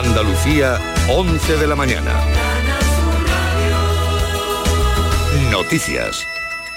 [0.00, 0.78] Andalucía,
[1.10, 2.24] 11 de la mañana.
[5.52, 6.26] Noticias.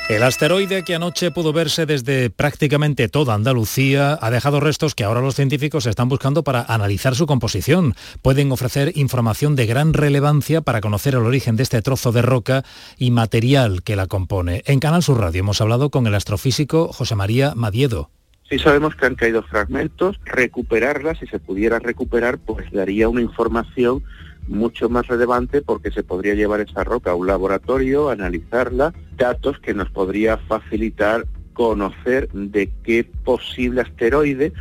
[0.09, 5.21] El asteroide que anoche pudo verse desde prácticamente toda Andalucía ha dejado restos que ahora
[5.21, 7.95] los científicos están buscando para analizar su composición.
[8.21, 12.65] Pueden ofrecer información de gran relevancia para conocer el origen de este trozo de roca
[12.97, 14.63] y material que la compone.
[14.65, 18.09] En Canal Sur Radio hemos hablado con el astrofísico José María Madiedo.
[18.53, 24.03] Sí sabemos que han caído fragmentos, recuperarlas, si se pudiera recuperar, pues daría una información
[24.47, 29.73] mucho más relevante porque se podría llevar esa roca a un laboratorio, analizarla, datos que
[29.73, 34.53] nos podría facilitar conocer de qué posible asteroide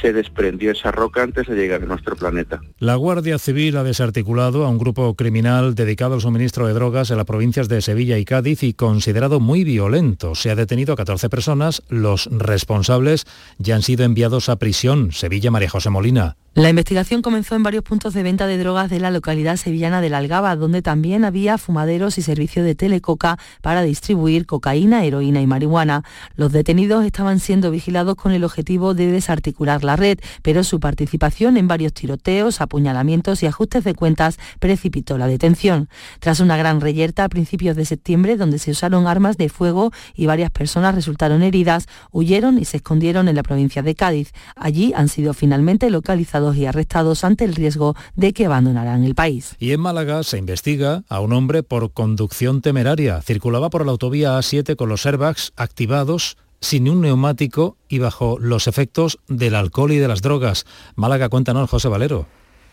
[0.00, 2.60] se desprendió esa roca antes de llegar a nuestro planeta.
[2.78, 7.16] La Guardia Civil ha desarticulado a un grupo criminal dedicado al suministro de drogas en
[7.16, 10.34] las provincias de Sevilla y Cádiz y considerado muy violento.
[10.34, 11.82] Se ha detenido a 14 personas.
[11.88, 13.26] Los responsables
[13.58, 15.12] ya han sido enviados a prisión.
[15.12, 16.36] Sevilla, María José Molina.
[16.58, 20.10] La investigación comenzó en varios puntos de venta de drogas de la localidad sevillana de
[20.10, 25.46] La Algaba, donde también había fumaderos y servicio de telecoca para distribuir cocaína, heroína y
[25.46, 26.02] marihuana.
[26.34, 31.56] Los detenidos estaban siendo vigilados con el objetivo de desarticular la red, pero su participación
[31.58, 35.88] en varios tiroteos, apuñalamientos y ajustes de cuentas precipitó la detención.
[36.18, 40.26] Tras una gran reyerta a principios de septiembre, donde se usaron armas de fuego y
[40.26, 44.32] varias personas resultaron heridas, huyeron y se escondieron en la provincia de Cádiz.
[44.56, 49.54] Allí han sido finalmente localizados y arrestados ante el riesgo de que abandonarán el país.
[49.58, 53.22] Y en Málaga se investiga a un hombre por conducción temeraria.
[53.22, 58.66] Circulaba por la autovía A7 con los airbags activados sin un neumático y bajo los
[58.66, 60.66] efectos del alcohol y de las drogas.
[60.96, 62.26] Málaga, cuéntanos, José Valero.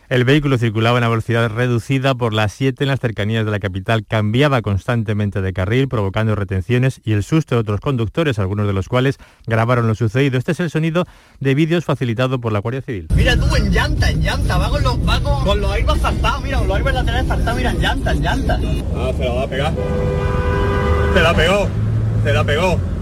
[0.07, 3.59] El vehículo circulaba en a velocidad reducida por las 7 en las cercanías de la
[3.59, 8.73] capital, cambiaba constantemente de carril, provocando retenciones y el susto de otros conductores, algunos de
[8.73, 10.37] los cuales grabaron lo sucedido.
[10.37, 11.05] Este es el sonido
[11.39, 13.07] de vídeos facilitado por la Guardia Civil.
[13.15, 16.43] Mira tú, en llanta, en llanta, va con los, va con, con los aires saltados,
[16.43, 18.59] mira, con los aires laterales saltados, mira, en llanta, en llanta.
[18.95, 19.73] Ah, se la va a pegar.
[21.15, 21.67] Se la pegó,
[22.23, 22.94] se la pegó.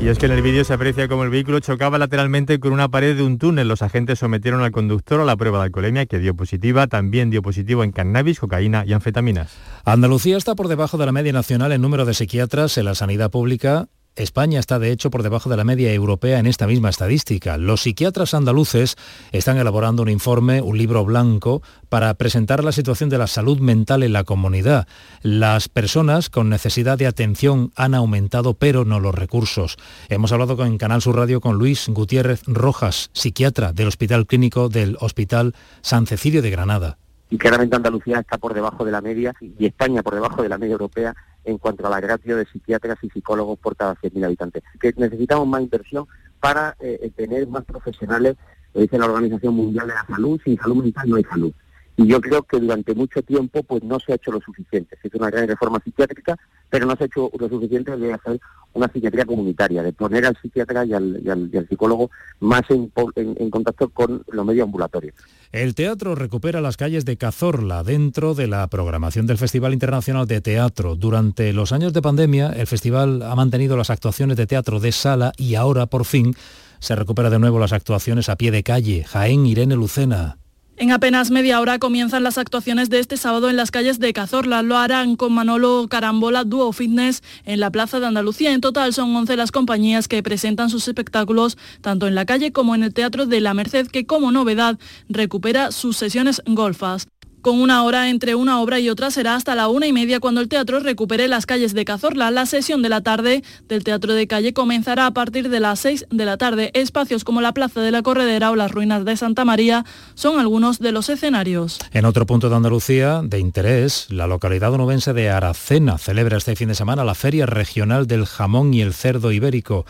[0.00, 2.88] Y es que en el vídeo se aprecia como el vehículo chocaba lateralmente con una
[2.88, 3.68] pared de un túnel.
[3.68, 6.86] Los agentes sometieron al conductor a la prueba de alcoholemia que dio positiva.
[6.86, 9.56] También dio positivo en cannabis, cocaína y anfetaminas.
[9.84, 13.30] Andalucía está por debajo de la media nacional en número de psiquiatras en la sanidad
[13.30, 17.58] pública España está de hecho por debajo de la media europea en esta misma estadística.
[17.58, 18.96] Los psiquiatras andaluces
[19.32, 24.02] están elaborando un informe, un libro blanco, para presentar la situación de la salud mental
[24.02, 24.86] en la comunidad.
[25.22, 29.76] Las personas con necesidad de atención han aumentado, pero no los recursos.
[30.08, 34.96] Hemos hablado en Canal Sur Radio con Luis Gutiérrez Rojas, psiquiatra del Hospital Clínico del
[35.00, 36.98] Hospital San Cecilio de Granada.
[37.30, 40.58] Y claramente Andalucía está por debajo de la media y España por debajo de la
[40.58, 41.14] media europea
[41.44, 44.62] en cuanto a la ratio de psiquiatras y psicólogos por cada 100.000 habitantes.
[44.80, 46.06] Que necesitamos más inversión
[46.40, 48.36] para eh, tener más profesionales,
[48.72, 51.52] lo dice la Organización Mundial de la Salud, sin salud mental no hay salud.
[51.96, 54.96] Y yo creo que durante mucho tiempo pues no se ha hecho lo suficiente.
[55.00, 56.36] Se hizo una gran reforma psiquiátrica,
[56.68, 58.40] pero no se ha hecho lo suficiente de hacer
[58.72, 62.10] una psiquiatría comunitaria, de poner al psiquiatra y al, psicólogo
[62.40, 65.14] más en, contacto con los medios ambulatorios.
[65.52, 70.40] El teatro recupera las calles de Cazorla dentro de la programación del Festival Internacional de
[70.40, 70.96] Teatro.
[70.96, 75.32] Durante los años de pandemia, el festival ha mantenido las actuaciones de teatro de sala
[75.36, 76.34] y ahora, por fin,
[76.80, 79.04] se recupera de nuevo las actuaciones a pie de calle.
[79.04, 80.38] Jaén Irene Lucena.
[80.76, 84.62] En apenas media hora comienzan las actuaciones de este sábado en las calles de Cazorla.
[84.62, 88.52] Lo harán con Manolo Carambola Duo Fitness en la Plaza de Andalucía.
[88.52, 92.74] En total son 11 las compañías que presentan sus espectáculos tanto en la calle como
[92.74, 94.76] en el Teatro de la Merced, que como novedad
[95.08, 97.06] recupera sus sesiones golfas.
[97.44, 100.40] Con una hora entre una obra y otra será hasta la una y media cuando
[100.40, 102.30] el teatro recupere las calles de Cazorla.
[102.30, 106.06] La sesión de la tarde del Teatro de Calle comenzará a partir de las seis
[106.10, 106.70] de la tarde.
[106.72, 109.84] Espacios como la Plaza de la Corredera o las ruinas de Santa María
[110.14, 111.80] son algunos de los escenarios.
[111.92, 116.68] En otro punto de Andalucía de interés, la localidad onubense de Aracena celebra este fin
[116.68, 119.84] de semana la Feria Regional del Jamón y el Cerdo Ibérico.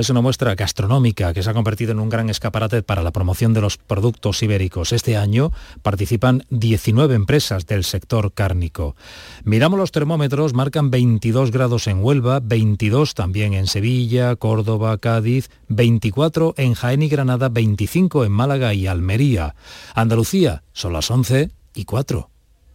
[0.00, 3.52] Es una muestra gastronómica que se ha convertido en un gran escaparate para la promoción
[3.52, 4.94] de los productos ibéricos.
[4.94, 5.52] Este año
[5.82, 8.96] participan 19 empresas del sector cárnico.
[9.44, 16.54] Miramos los termómetros, marcan 22 grados en Huelva, 22 también en Sevilla, Córdoba, Cádiz, 24
[16.56, 19.54] en Jaén y Granada, 25 en Málaga y Almería.
[19.94, 22.29] Andalucía, son las 11 y 4.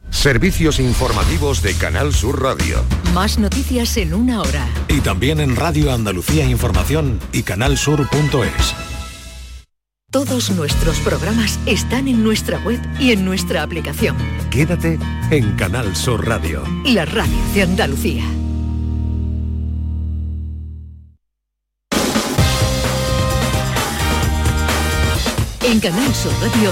[0.09, 2.83] Servicios informativos de Canal Sur Radio.
[3.13, 4.67] Más noticias en una hora.
[4.87, 8.75] Y también en Radio Andalucía Información y canalsur.es.
[10.11, 14.15] Todos nuestros programas están en nuestra web y en nuestra aplicación.
[14.49, 14.97] Quédate
[15.29, 16.63] en Canal Sur Radio.
[16.85, 18.23] La radio de Andalucía.
[25.63, 26.71] En Canal Sur Radio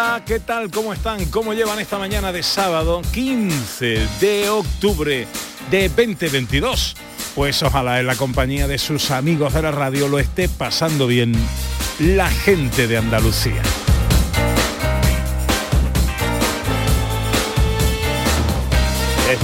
[0.00, 0.70] Hola, ¿qué tal?
[0.70, 1.24] ¿Cómo están?
[1.24, 5.26] ¿Cómo llevan esta mañana de sábado 15 de octubre
[5.72, 6.94] de 2022?
[7.34, 11.32] Pues ojalá en la compañía de sus amigos de la radio lo esté pasando bien
[11.98, 13.60] la gente de Andalucía.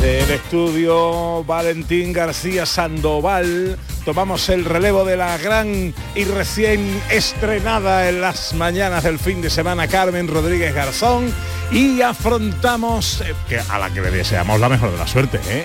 [0.04, 8.06] Desde el estudio Valentín García Sandoval tomamos el relevo de la gran y recién estrenada
[8.10, 11.32] en las mañanas del fin de semana Carmen Rodríguez Garzón
[11.72, 15.64] y afrontamos, eh, que a la que le deseamos la mejor de la suerte, ¿eh?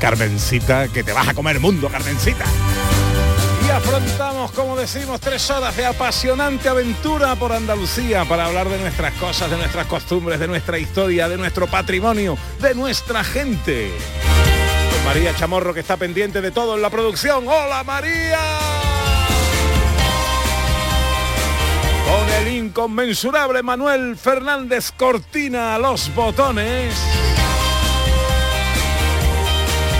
[0.00, 2.46] Carmencita, que te vas a comer mundo, Carmencita.
[3.74, 9.50] Afrontamos, como decimos, tres horas de apasionante aventura por Andalucía para hablar de nuestras cosas,
[9.50, 13.90] de nuestras costumbres, de nuestra historia, de nuestro patrimonio, de nuestra gente.
[15.04, 17.48] María Chamorro que está pendiente de todo en la producción.
[17.48, 18.38] ¡Hola María!
[22.06, 26.94] Con el inconmensurable Manuel Fernández Cortina los botones.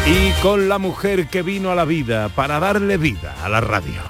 [0.06, 4.02] Y con la mujer que vino a la vida para darle vida a la radio.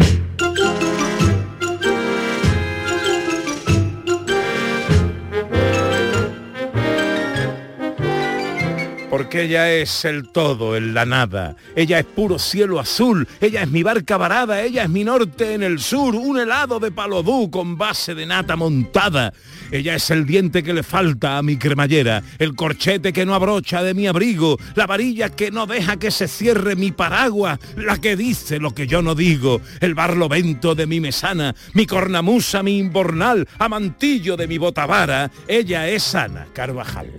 [9.08, 11.54] Porque ella es el todo en la nada.
[11.76, 13.28] Ella es puro cielo azul.
[13.40, 14.60] Ella es mi barca varada.
[14.62, 16.16] Ella es mi norte en el sur.
[16.16, 19.32] Un helado de palodú con base de nata montada.
[19.74, 22.22] Ella es el diente que le falta a mi cremallera.
[22.38, 24.56] El corchete que no abrocha de mi abrigo.
[24.76, 27.58] La varilla que no deja que se cierre mi paraguas.
[27.74, 29.60] La que dice lo que yo no digo.
[29.80, 31.56] El barlovento de mi mesana.
[31.72, 33.48] Mi cornamusa, mi imbornal.
[33.58, 35.32] Amantillo de mi botavara.
[35.48, 37.10] Ella es Ana Carvajal.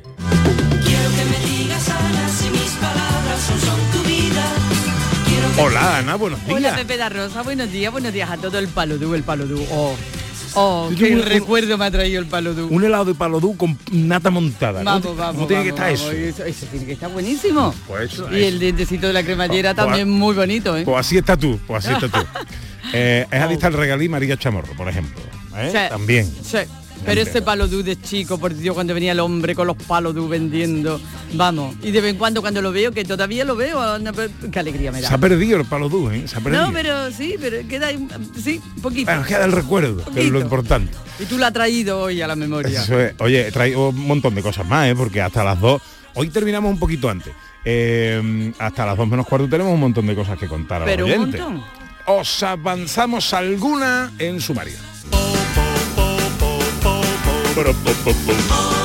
[5.57, 6.57] Hola Ana, buenos días.
[6.57, 9.61] Hola Pepe da Rosa, buenos días, buenos días a todo el palodú, el palodú.
[9.71, 9.95] Oh,
[10.55, 12.67] oh, qué un- recuerdo me ha traído el palodú.
[12.69, 14.79] Un helado de palodú con nata montada.
[14.79, 16.01] ¿Cómo Vamos, vamos, cómo tiene que estar vamos.
[16.13, 16.43] eso?
[16.45, 17.73] Eso tiene que estar buenísimo.
[17.87, 20.83] Pues eso y el dientecito de la cremallera Pues- también muy bonito, ¿eh?
[20.83, 22.25] Pues así está tú, pues así está tú.
[22.93, 25.19] Eh, es adicta al regalí María Chamorro, por ejemplo.
[25.57, 25.69] ¿eh?
[25.71, 25.77] Sí.
[25.89, 26.31] También.
[26.43, 26.59] Sí.
[27.03, 30.99] Pero ese palodú de chico, por Dios, cuando venía el hombre con los palodú vendiendo,
[31.33, 33.79] vamos, y de vez en cuando cuando lo veo, que todavía lo veo,
[34.51, 35.09] qué alegría me da.
[35.09, 35.65] Se ha perdido el
[36.13, 36.27] ¿eh?
[36.27, 36.65] Se ha perdido.
[36.65, 37.89] No, pero sí, pero queda
[38.41, 39.11] sí, un poquito.
[39.11, 40.91] Bueno, queda el recuerdo, que es lo importante.
[41.19, 42.81] Y tú la has traído hoy a la memoria.
[42.81, 43.13] Eso es.
[43.19, 44.95] Oye, he traído un montón de cosas más, ¿eh?
[44.95, 45.81] porque hasta las dos.
[46.15, 47.33] Hoy terminamos un poquito antes.
[47.63, 50.95] Eh, hasta las dos menos cuarto tenemos un montón de cosas que contar a los
[50.95, 51.63] Pero un montón.
[52.07, 54.77] Os avanzamos alguna en sumario.
[57.55, 58.84] Ba-da-ba-ba-boom.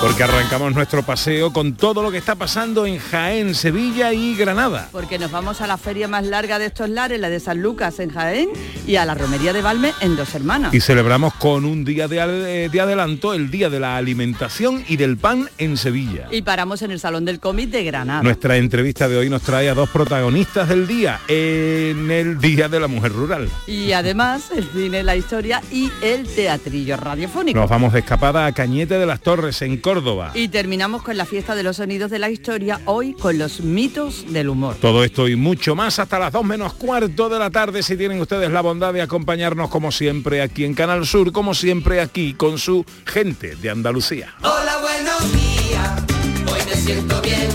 [0.00, 4.88] Porque arrancamos nuestro paseo con todo lo que está pasando en Jaén, Sevilla y Granada.
[4.92, 7.98] Porque nos vamos a la feria más larga de estos lares, la de San Lucas
[7.98, 8.50] en Jaén,
[8.86, 10.72] y a la romería de Valme en Dos Hermanas.
[10.74, 14.96] Y celebramos con un día de, al- de adelanto el Día de la Alimentación y
[14.96, 16.28] del Pan en Sevilla.
[16.30, 18.22] Y paramos en el Salón del Cómic de Granada.
[18.22, 22.78] Nuestra entrevista de hoy nos trae a dos protagonistas del día en el Día de
[22.78, 23.48] la Mujer Rural.
[23.66, 27.58] Y además el cine, la historia y el teatrillo radiofónico.
[27.58, 30.32] Nos vamos de escapada a Cañete de las Torres, en Córdoba.
[30.34, 34.24] Y terminamos con la fiesta de los sonidos de la historia, hoy con los mitos
[34.32, 34.74] del humor.
[34.80, 38.20] Todo esto y mucho más hasta las 2 menos cuarto de la tarde si tienen
[38.20, 42.58] ustedes la bondad de acompañarnos como siempre aquí en Canal Sur, como siempre aquí con
[42.58, 44.34] su gente de Andalucía.
[44.40, 46.02] Hola, buenos días,
[46.52, 47.48] hoy me siento bien.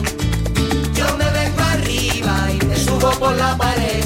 [0.95, 4.05] Yo me vengo arriba y me subo por la pared.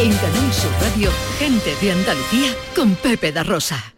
[0.00, 3.97] En Canal Sur Radio, gente de Andalucía con Pepe da Rosa.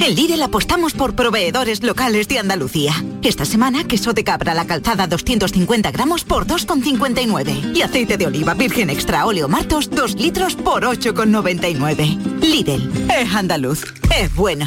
[0.00, 2.92] En Lidl apostamos por proveedores locales de Andalucía.
[3.22, 7.74] Esta semana, queso de cabra a la calzada 250 gramos por 2,59.
[7.74, 12.40] Y aceite de oliva virgen extra óleo martos 2 litros por 8,99.
[12.40, 13.84] Lidl, es andaluz,
[14.14, 14.66] es bueno.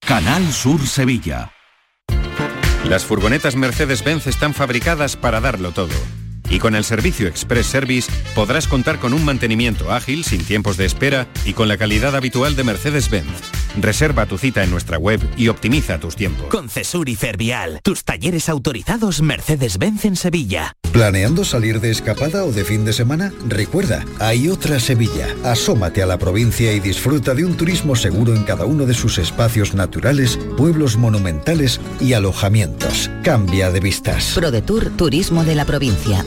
[0.00, 1.52] Canal Sur Sevilla.
[2.88, 5.94] Las furgonetas Mercedes-Benz están fabricadas para darlo todo.
[6.52, 10.84] Y con el servicio Express Service podrás contar con un mantenimiento ágil, sin tiempos de
[10.84, 13.40] espera y con la calidad habitual de Mercedes-Benz.
[13.80, 16.48] Reserva tu cita en nuestra web y optimiza tus tiempos.
[16.48, 20.76] Con Cesur y Fervial, tus talleres autorizados Mercedes-Benz en Sevilla.
[20.92, 23.32] ¿Planeando salir de escapada o de fin de semana?
[23.48, 25.34] Recuerda, hay otra Sevilla.
[25.42, 29.16] Asómate a la provincia y disfruta de un turismo seguro en cada uno de sus
[29.16, 33.10] espacios naturales, pueblos monumentales y alojamientos.
[33.22, 34.32] Cambia de vistas.
[34.34, 36.26] ProDetour Turismo de la Provincia,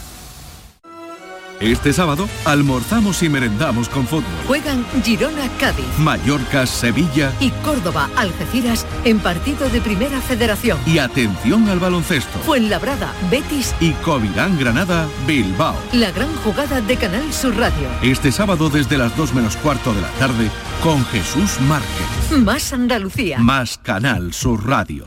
[1.61, 4.23] Este sábado almorzamos y merendamos con fútbol.
[4.47, 10.79] Juegan Girona Cádiz Mallorca, Sevilla y Córdoba Algeciras en partido de Primera Federación.
[10.87, 12.39] y atención al baloncesto.
[12.39, 15.75] Fuenlabrada Betis, Y Covirán Granada, Bilbao.
[15.93, 17.87] la gran jugada de Canal Sur Radio.
[18.01, 20.49] Este sábado desde las 2 menos cuarto de la tarde
[20.81, 22.39] con Jesús Márquez.
[22.43, 23.37] Más Andalucía.
[23.37, 25.05] Más Canal Sur Radio.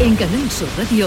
[0.00, 1.06] En Canal Sur Radio,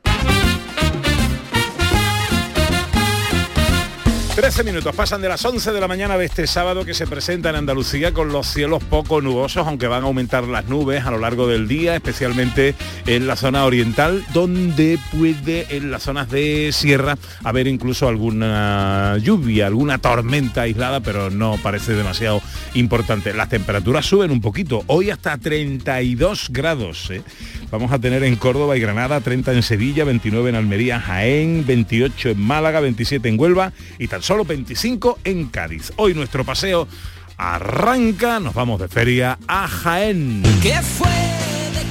[4.35, 7.49] 13 minutos pasan de las 11 de la mañana de este sábado que se presenta
[7.49, 11.19] en Andalucía con los cielos poco nubosos, aunque van a aumentar las nubes a lo
[11.19, 12.73] largo del día, especialmente
[13.07, 19.67] en la zona oriental, donde puede en las zonas de sierra haber incluso alguna lluvia,
[19.67, 22.41] alguna tormenta aislada, pero no parece demasiado
[22.73, 23.33] importante.
[23.33, 27.11] Las temperaturas suben un poquito, hoy hasta 32 grados.
[27.11, 27.21] ¿eh?
[27.69, 32.29] Vamos a tener en Córdoba y Granada, 30 en Sevilla, 29 en Almería, Jaén, 28
[32.29, 35.91] en Málaga, 27 en Huelva y solo 25 en Cádiz.
[35.97, 36.87] Hoy nuestro paseo
[37.37, 40.43] arranca, nos vamos de feria a Jaén.
[40.61, 41.83] ¿Qué fue de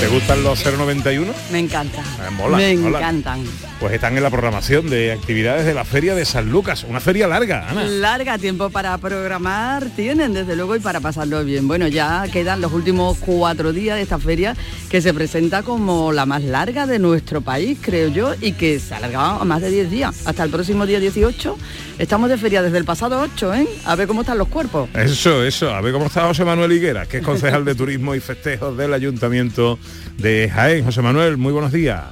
[0.00, 1.30] ¿Te gustan los 091?
[1.52, 2.02] Me encanta.
[2.26, 2.98] Ah, mola, Me mola.
[3.00, 3.44] encantan.
[3.78, 7.26] Pues están en la programación de actividades de la Feria de San Lucas, una feria
[7.26, 7.84] larga, Ana.
[7.84, 11.66] Larga tiempo para programar tienen, desde luego, y para pasarlo bien.
[11.68, 14.54] Bueno, ya quedan los últimos cuatro días de esta feria
[14.90, 18.92] que se presenta como la más larga de nuestro país, creo yo, y que se
[18.94, 20.26] ha alargado a más de 10 días.
[20.26, 21.56] Hasta el próximo día 18.
[21.98, 23.68] Estamos de feria desde el pasado 8, ¿eh?
[23.84, 24.88] A ver cómo están los cuerpos.
[24.94, 25.70] Eso, eso.
[25.74, 28.92] A ver cómo está José Manuel Higuera, que es concejal de Turismo y Festejos del
[28.94, 29.78] Ayuntamiento
[30.20, 30.84] de Jaén.
[30.84, 32.02] José Manuel, muy buenos días.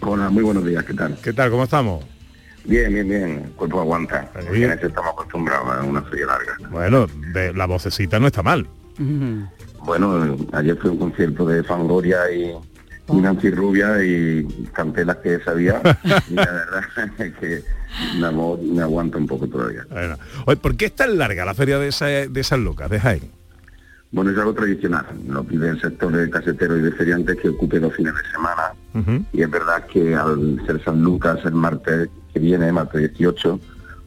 [0.00, 1.16] Hola, muy buenos días, ¿qué tal?
[1.22, 1.50] ¿Qué tal?
[1.50, 2.04] ¿Cómo estamos?
[2.64, 4.30] Bien, bien, bien, el cuerpo aguanta.
[4.40, 4.52] Bien.
[4.52, 6.56] Bien, estamos acostumbrados a una feria larga.
[6.70, 8.66] Bueno, de, la vocecita no está mal.
[9.84, 12.52] Bueno, ayer fue un concierto de Fangoria y,
[13.12, 15.80] y Nancy Rubia y canté las que sabía
[16.28, 16.82] y la verdad
[17.18, 17.62] es que
[18.32, 19.84] voz me aguanta un poco todavía.
[19.90, 20.16] Bueno.
[20.46, 23.41] Oye, ¿por qué es tan larga la feria de, esa- de San Lucas, de Jaén?
[24.12, 27.80] Bueno, es algo tradicional, lo pide el sector de caseteros y de feriantes que ocupe
[27.80, 29.24] dos fines de semana.
[29.32, 33.58] Y es verdad que al ser San Lucas el martes que viene, martes 18,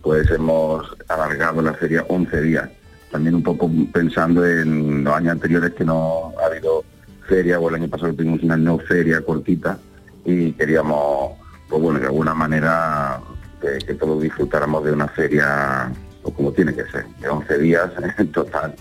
[0.04, 2.70] pues hemos alargado la feria 11 días.
[3.12, 6.84] También un poco pensando en los años anteriores que no ha habido
[7.28, 9.80] feria o el año pasado tuvimos una no feria cortita
[10.24, 11.32] y queríamos,
[11.68, 13.20] pues bueno, de alguna manera
[13.60, 15.92] que, que todos disfrutáramos de una feria
[16.26, 18.74] o como tiene que ser, de 11 días en total.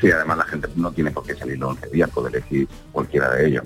[0.00, 3.30] Y además la gente no tiene por qué salir los 11 días, puede elegir cualquiera
[3.34, 3.64] de ellos.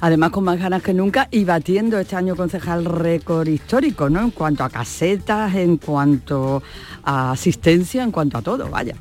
[0.00, 4.20] Además con más ganas que nunca y batiendo este año concejal récord histórico, ¿no?
[4.20, 6.62] En cuanto a casetas, en cuanto
[7.04, 8.94] a asistencia, en cuanto a todo, vaya.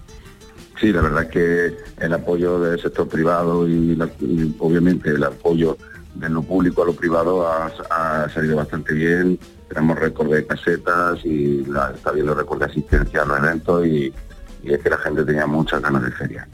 [0.80, 5.24] Sí, la verdad es que el apoyo del sector privado y, la- y obviamente el
[5.24, 5.78] apoyo
[6.16, 9.38] de lo público a lo privado ha, ha salido bastante bien.
[9.74, 14.14] Tenemos récord de casetas y la- está habiendo récord de asistencia a los eventos y,
[14.64, 16.48] y es que la gente tenía muchas ganas de feria.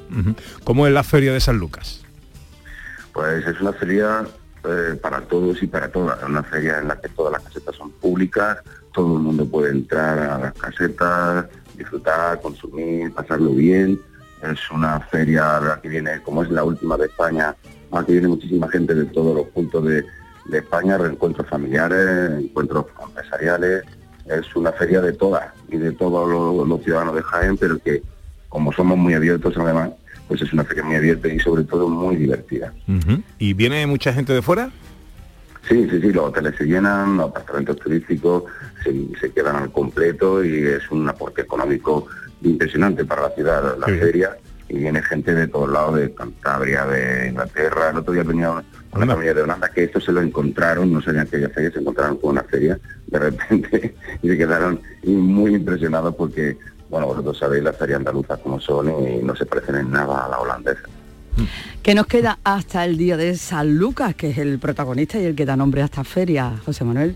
[0.64, 2.02] ¿Cómo es la feria de San Lucas?
[3.14, 4.26] Pues es una feria
[4.64, 6.18] eh, para todos y para todas.
[6.22, 8.58] Es una feria en la que todas las casetas son públicas,
[8.94, 11.46] todo el mundo puede entrar a las casetas,
[11.76, 14.00] disfrutar, consumir, pasarlo bien.
[14.44, 17.54] Es una feria la que viene, como es la última de España,
[17.92, 20.06] aquí viene muchísima gente de todos los puntos de,
[20.50, 23.84] de España, reencuentros familiares, encuentros empresariales.
[24.26, 28.04] Es una feria de todas y de todos los, los ciudadanos de Jaén, pero que
[28.48, 29.92] como somos muy abiertos además,
[30.28, 32.74] pues es una feria muy abierta y sobre todo muy divertida.
[33.38, 34.72] ¿Y viene mucha gente de fuera?
[35.68, 38.44] Sí, sí, sí, los hoteles se llenan, los apartamentos turísticos
[38.84, 42.08] se, se quedan al completo y es un aporte económico
[42.42, 44.38] impresionante para la ciudad, la feria,
[44.70, 48.64] y viene gente de todos lados, de Cantabria, de Inglaterra, el otro día venía una,
[48.94, 51.80] una familia de Holanda que esto se lo encontraron, no sabían que había feria, se
[51.80, 56.58] encontraron con una feria de repente y se quedaron muy impresionados porque,
[56.90, 60.30] bueno, vosotros sabéis las ferias andaluzas como son y no se parecen en nada a
[60.30, 60.82] la holandesa.
[61.82, 65.36] Que nos queda hasta el día de San Lucas, que es el protagonista y el
[65.36, 67.16] que da nombre a esta feria, José Manuel.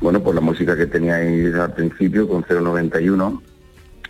[0.00, 3.42] Bueno, pues la música que teníais al principio con 091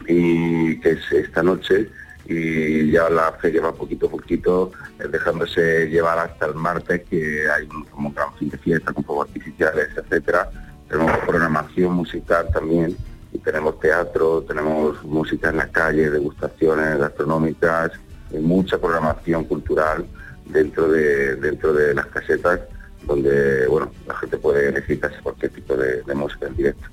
[0.06, 1.90] y que es esta noche
[2.28, 7.50] y ya la feria va poquito a poquito eh, dejándose llevar hasta el martes que
[7.50, 10.50] hay un, como un gran fin de fiesta con fuegos artificiales, etcétera.
[10.88, 12.94] Tenemos programación musical también
[13.32, 17.92] y tenemos teatro, tenemos música en la calle, degustaciones gastronómicas
[18.30, 20.06] y mucha programación cultural
[20.44, 22.60] dentro de dentro de las casetas
[23.04, 26.88] donde bueno la gente puede elegir casi cualquier tipo de, de música en directo.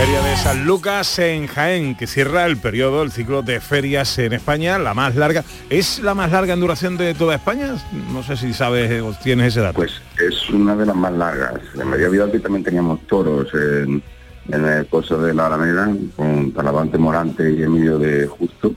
[0.00, 4.32] Feria de San Lucas en Jaén, que cierra el periodo, el ciclo de ferias en
[4.32, 5.44] España, la más larga.
[5.68, 7.74] ¿Es la más larga en duración de toda España?
[8.10, 9.74] No sé si sabes o tienes ese dato.
[9.76, 11.60] Pues es una de las más largas.
[11.78, 14.02] En María Vidal también teníamos toros en,
[14.48, 18.74] en el coso de la Alameda con Talavante Morante y Emilio de Justo.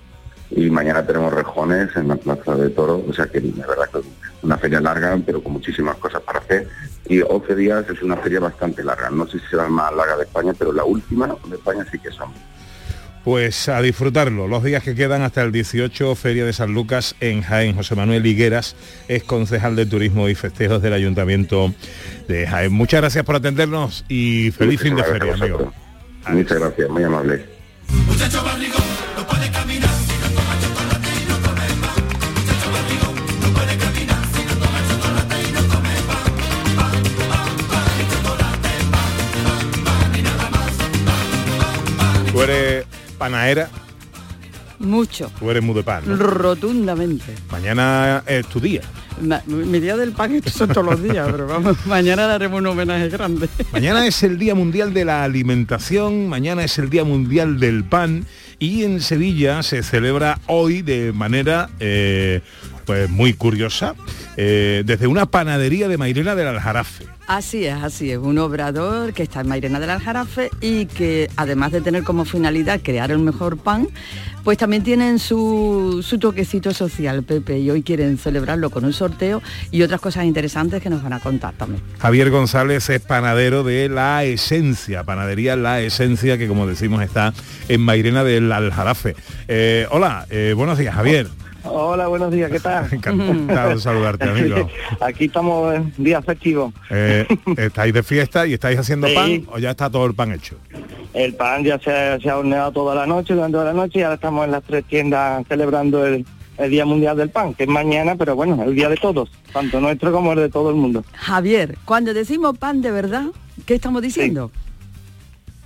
[0.56, 3.02] Y mañana tenemos rejones en la plaza de toros.
[3.08, 4.06] O sea que la verdad que es
[4.44, 6.68] una feria larga, pero con muchísimas cosas para hacer.
[7.08, 9.10] Y 11 días es una feria bastante larga.
[9.10, 11.98] No sé si será la más larga de España, pero la última de España sí
[12.00, 12.30] que son.
[13.24, 14.48] Pues a disfrutarlo.
[14.48, 17.74] Los días que quedan hasta el 18, Feria de San Lucas en Jaén.
[17.76, 18.76] José Manuel Higueras
[19.08, 21.74] es concejal de Turismo y Festejos del Ayuntamiento
[22.28, 22.74] de Jaén.
[22.74, 25.72] Muchas gracias por atendernos y feliz fin de feria, amigo.
[26.28, 27.46] Muchas gracias, muy amable.
[43.14, 43.70] Eres panaera,
[44.80, 46.04] Mucho, tú eres muy de pan.
[46.06, 46.16] ¿no?
[46.18, 47.34] rotundamente.
[47.52, 48.82] Mañana es tu día.
[49.22, 52.68] Ma- mi día del pan son todos los días, pero vamos, mañana le haremos un
[52.68, 53.48] homenaje grande.
[53.72, 58.26] Mañana es el Día Mundial de la Alimentación, mañana es el Día Mundial del Pan
[58.60, 62.42] y en Sevilla se celebra hoy de manera eh,
[62.86, 63.96] pues muy curiosa
[64.36, 67.06] eh, desde una panadería de Mairena del Aljarafe.
[67.28, 68.18] Así es, así es.
[68.18, 72.82] Un obrador que está en Mairena del Aljarafe y que además de tener como finalidad
[72.84, 73.88] crear el mejor pan,
[74.44, 79.42] pues también tienen su, su toquecito social, Pepe, y hoy quieren celebrarlo con un sorteo
[79.72, 81.82] y otras cosas interesantes que nos van a contar también.
[82.00, 87.34] Javier González es panadero de La Esencia, panadería La Esencia, que como decimos está
[87.70, 89.16] en Mairena del Aljarafe.
[89.48, 91.30] Eh, hola, eh, buenos días, Javier.
[91.64, 92.88] Buenos días, ¿qué tal?
[92.92, 94.70] Encantado de saludarte, amigo.
[95.00, 96.74] Aquí estamos en día festivo.
[96.90, 97.26] Eh,
[97.58, 99.16] ¿Estáis de fiesta y estáis haciendo Sí.
[99.16, 100.56] pan o ya está todo el pan hecho?
[101.14, 104.02] El pan ya se, se ha horneado toda la noche, durante toda la noche, y
[104.02, 106.26] ahora estamos en las tres tiendas celebrando el,
[106.58, 109.80] el Día Mundial del Pan, que es mañana, pero bueno, el día de todos, tanto
[109.80, 111.04] nuestro como el de todo el mundo.
[111.14, 113.26] Javier, cuando decimos pan de verdad,
[113.66, 114.52] ¿qué estamos diciendo?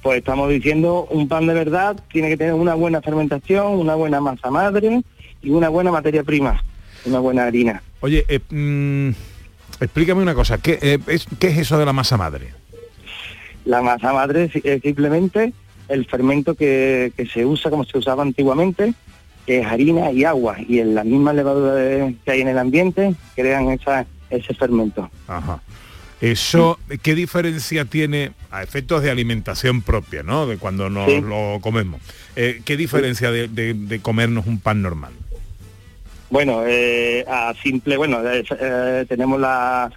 [0.03, 4.19] Pues estamos diciendo, un pan de verdad tiene que tener una buena fermentación, una buena
[4.21, 5.01] masa madre
[5.41, 6.63] y una buena materia prima,
[7.05, 7.81] una buena harina.
[8.01, 9.09] Oye, eh, mm,
[9.81, 12.49] explícame una cosa, ¿qué, eh, es, ¿qué es eso de la masa madre?
[13.65, 15.53] La masa madre es, simplemente
[15.89, 18.93] el fermento que, que se usa como se usaba antiguamente,
[19.45, 23.15] que es harina y agua, y en las mismas levaduras que hay en el ambiente
[23.35, 25.09] crean esa, ese fermento.
[25.27, 25.61] Ajá.
[26.19, 30.47] Eso, ¿qué diferencia tiene a efectos de alimentación propia, ¿no?
[30.47, 31.21] De cuando nos Sí.
[31.21, 32.01] lo comemos.
[32.35, 35.13] Eh, ¿Qué diferencia de, de- de comernos un pan normal?
[36.29, 39.89] Bueno, eh, a simple, bueno, eh, tenemos la,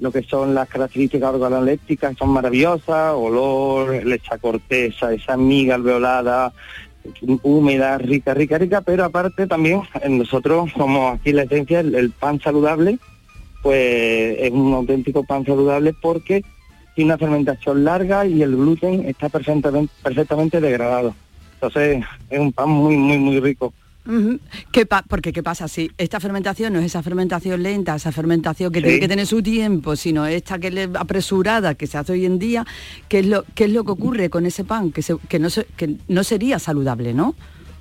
[0.00, 6.52] lo que son las características organolépticas, son maravillosas, olor, esa corteza, esa miga alveolada,
[7.42, 12.10] húmeda, rica, rica, rica, pero aparte también eh, nosotros, como aquí la esencia, el, el
[12.10, 12.98] pan saludable,
[13.62, 16.44] pues es un auténtico pan saludable porque
[16.96, 21.14] tiene una fermentación larga y el gluten está perfectamente, perfectamente degradado.
[21.54, 23.72] Entonces es un pan muy, muy, muy rico.
[24.72, 28.78] ¿Qué porque qué pasa si esta fermentación no es esa fermentación lenta, esa fermentación que
[28.80, 28.84] Sí.
[28.84, 32.38] tiene que tener su tiempo, sino esta que le apresurada que se hace hoy en
[32.38, 32.64] día,
[33.08, 35.50] ¿qué es lo qué es lo que ocurre con ese pan que se- que no
[35.50, 37.34] se- que no sería saludable, ¿no?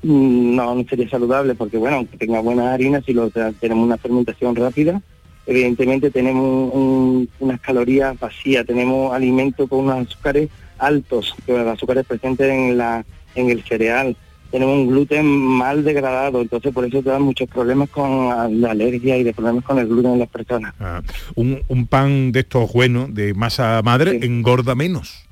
[0.03, 3.85] Mm, No, no sería saludable porque, bueno, aunque tenga buena harina, si lo te- tenemos
[3.85, 5.01] una fermentación rápida,
[5.47, 12.49] evidentemente tenemos un- unas calorías vacías, tenemos alimentos con unos azúcares altos, los azúcares presentes
[12.51, 14.15] en, la, en el cereal,
[14.55, 19.17] tenemos un gluten mal degradado, entonces por eso te dan muchos problemas con la alergia
[19.17, 20.73] y de problemas con el gluten en las personas.
[20.79, 21.01] Ah,
[21.35, 25.24] un, un pan de estos buenos, de masa madre, engorda menos.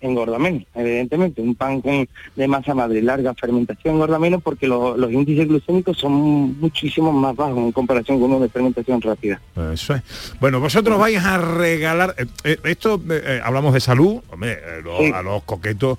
[0.00, 1.42] Engorda menos, evidentemente.
[1.42, 5.98] Un pan con, de masa madre larga fermentación engorda menos porque lo- los índices glucémicos
[5.98, 9.40] son muchísimo más bajos en comparación con uno de fermentación rápida.
[9.72, 10.02] Eso es.
[10.40, 14.98] Bueno, vosotros vais a regalar, eh, eh, esto eh, hablamos de salud, hombre, eh, lo-
[14.98, 15.12] Sí.
[15.14, 15.98] a los coquetos,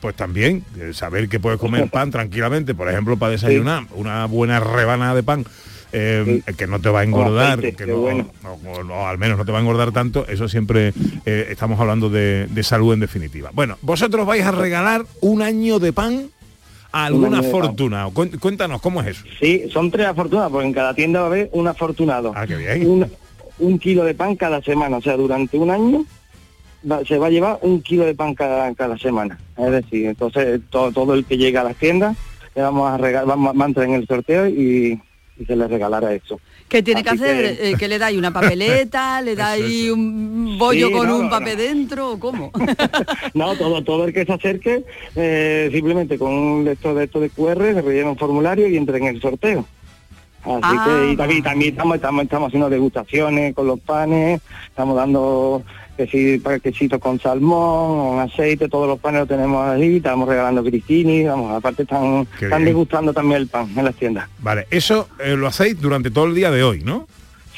[0.00, 5.14] pues también, saber que puedes comer pan tranquilamente, por ejemplo, para desayunar, una buena rebanada
[5.14, 5.44] de pan.
[5.92, 8.26] Eh, que no te va a engordar, aceite, que no, bueno.
[8.42, 10.92] no- o al menos no te va a engordar tanto, eso siempre
[11.26, 13.50] eh, estamos hablando de, de salud en definitiva.
[13.52, 16.28] Bueno, vosotros vais a regalar un año de pan
[16.92, 17.50] a Un alguna pan.
[17.50, 18.08] fortuna.
[18.40, 19.24] Cuéntanos, ¿cómo es eso?
[19.40, 22.32] Sí, son tres afortunados, porque en cada tienda va a haber un afortunado.
[22.34, 22.86] Ah, qué bien.
[22.88, 23.06] Un,
[23.58, 26.04] un kilo de pan cada semana, o sea, durante un año
[26.90, 29.38] va- se va a llevar un kilo de pan cada, cada semana.
[29.56, 32.16] Es decir, entonces todo, todo el que llega a las tiendas
[32.54, 35.00] le vamos a regalar, vamos a entrar en el sorteo y,
[35.46, 36.40] se le regalará eso.
[36.68, 37.56] ¿Qué tiene que hacer?
[37.58, 39.20] que- Eh, ¿Que le dais una papeleta?
[39.22, 42.18] ¿Le dais un bollo Sí, con no, un no, papel dentro?
[42.18, 42.50] ¿Cómo?
[43.34, 44.84] No, todo, todo el que se acerque,
[45.16, 48.96] eh, simplemente con un lector de esto de QR, se rellena un formulario y entra
[48.98, 49.66] en el sorteo.
[50.44, 50.84] Así Ah.
[51.06, 55.62] que y también, también estamos, estamos, estamos haciendo degustaciones con los panes, estamos dando
[55.96, 60.62] que sí, paquecitos con salmón, con aceite, todos los panes los tenemos ahí, estamos regalando
[60.62, 64.28] gristini, vamos, aparte están, están degustando también el pan en las tiendas.
[64.38, 67.06] Vale, eso eh, lo hacéis durante todo el día de hoy, ¿no?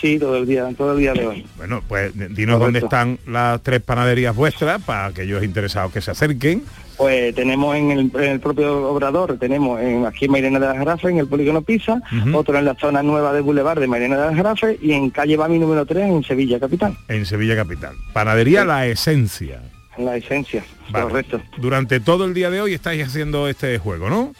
[0.00, 1.46] Sí, todo el día, todo el día de hoy.
[1.56, 6.62] Bueno, pues dinos dónde están las tres panaderías vuestras para aquellos interesados que se acerquen.
[6.96, 10.76] Pues tenemos en el, en el propio Obrador, tenemos en, aquí en Mairena de las
[10.78, 12.36] Jarafes, en el Polígono Pisa, Ujú.
[12.38, 15.36] otro en la zona nueva de Boulevard de Mairena de las Jarafes y en calle
[15.36, 17.94] Bami número 3 en Sevilla Capital, En Sevilla Capital.
[18.12, 19.60] Panadería La Esencia.
[19.96, 21.04] en la esencia, Vale.
[21.06, 21.40] correcto.
[21.58, 24.32] Durante todo el día de hoy estáis haciendo este juego, ¿no?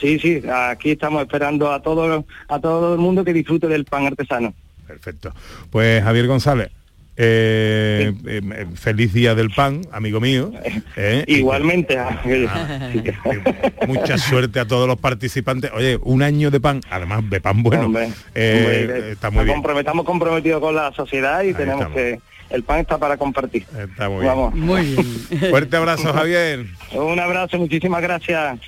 [0.00, 4.06] Sí, sí, aquí estamos esperando a todo, a todo el mundo que disfrute del pan
[4.06, 4.52] artesano.
[4.86, 5.32] Perfecto.
[5.70, 6.70] Pues Javier González,
[7.16, 10.52] eh, eh, eh, feliz día del pan, amigo mío.
[10.96, 12.22] eh, Igualmente, ah,
[13.86, 15.70] mucha suerte a todos los participantes.
[15.74, 17.86] Oye, un año de pan, además de pan bueno.
[17.86, 19.62] Hombre, eh, hombre, está muy bien.
[19.62, 21.96] compromet- Estamos comprometidos con la sociedad y tenemos estamos.
[21.96, 22.20] que...
[22.48, 23.66] El pan está para compartir.
[23.76, 24.52] Está muy Vamos.
[24.54, 24.66] bien.
[24.66, 25.50] Muy bien.
[25.50, 26.64] Fuerte abrazo, Javier.
[26.92, 28.60] Un abrazo, muchísimas gracias.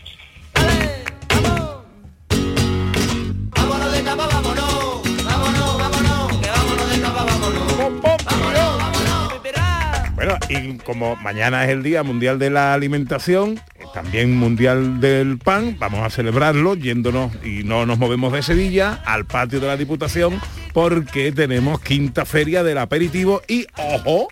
[10.48, 13.60] Y como mañana es el Día Mundial de la Alimentación,
[13.94, 19.26] también Mundial del Pan, vamos a celebrarlo yéndonos y no nos movemos de Sevilla al
[19.26, 20.40] patio de la Diputación
[20.72, 24.28] porque tenemos quinta feria del aperitivo y, ojo,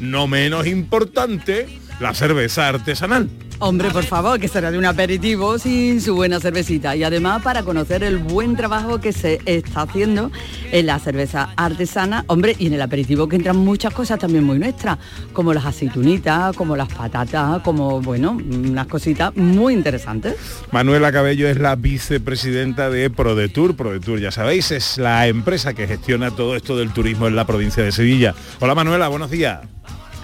[0.00, 1.66] no menos importante,
[2.00, 3.28] la cerveza artesanal.
[3.62, 6.96] Hombre, por favor, que será de un aperitivo sin su buena cervecita.
[6.96, 10.30] Y además para conocer el buen trabajo que se está haciendo
[10.72, 14.58] en la cerveza artesana, hombre, y en el aperitivo que entran muchas cosas también muy
[14.58, 14.96] nuestras,
[15.34, 20.36] como las aceitunitas, como las patatas, como, bueno, unas cositas muy interesantes.
[20.72, 23.76] Manuela Cabello es la vicepresidenta de ProDetour.
[23.76, 27.84] ProDetour, ya sabéis, es la empresa que gestiona todo esto del turismo en la provincia
[27.84, 28.34] de Sevilla.
[28.58, 29.60] Hola Manuela, buenos días.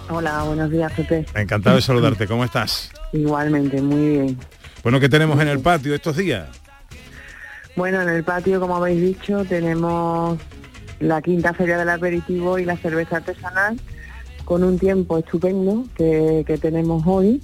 [0.09, 1.27] Hola, buenos días, Pepe.
[1.35, 2.27] Encantado de saludarte.
[2.27, 2.90] ¿Cómo estás?
[3.16, 4.38] Igualmente, muy bien.
[4.83, 6.48] Bueno, ¿qué tenemos en el patio estos días?
[7.74, 10.38] Bueno, en el patio, como habéis dicho, tenemos
[11.00, 13.79] la quinta feria del aperitivo y la cerveza artesanal
[14.44, 17.42] con un tiempo estupendo que, que tenemos hoy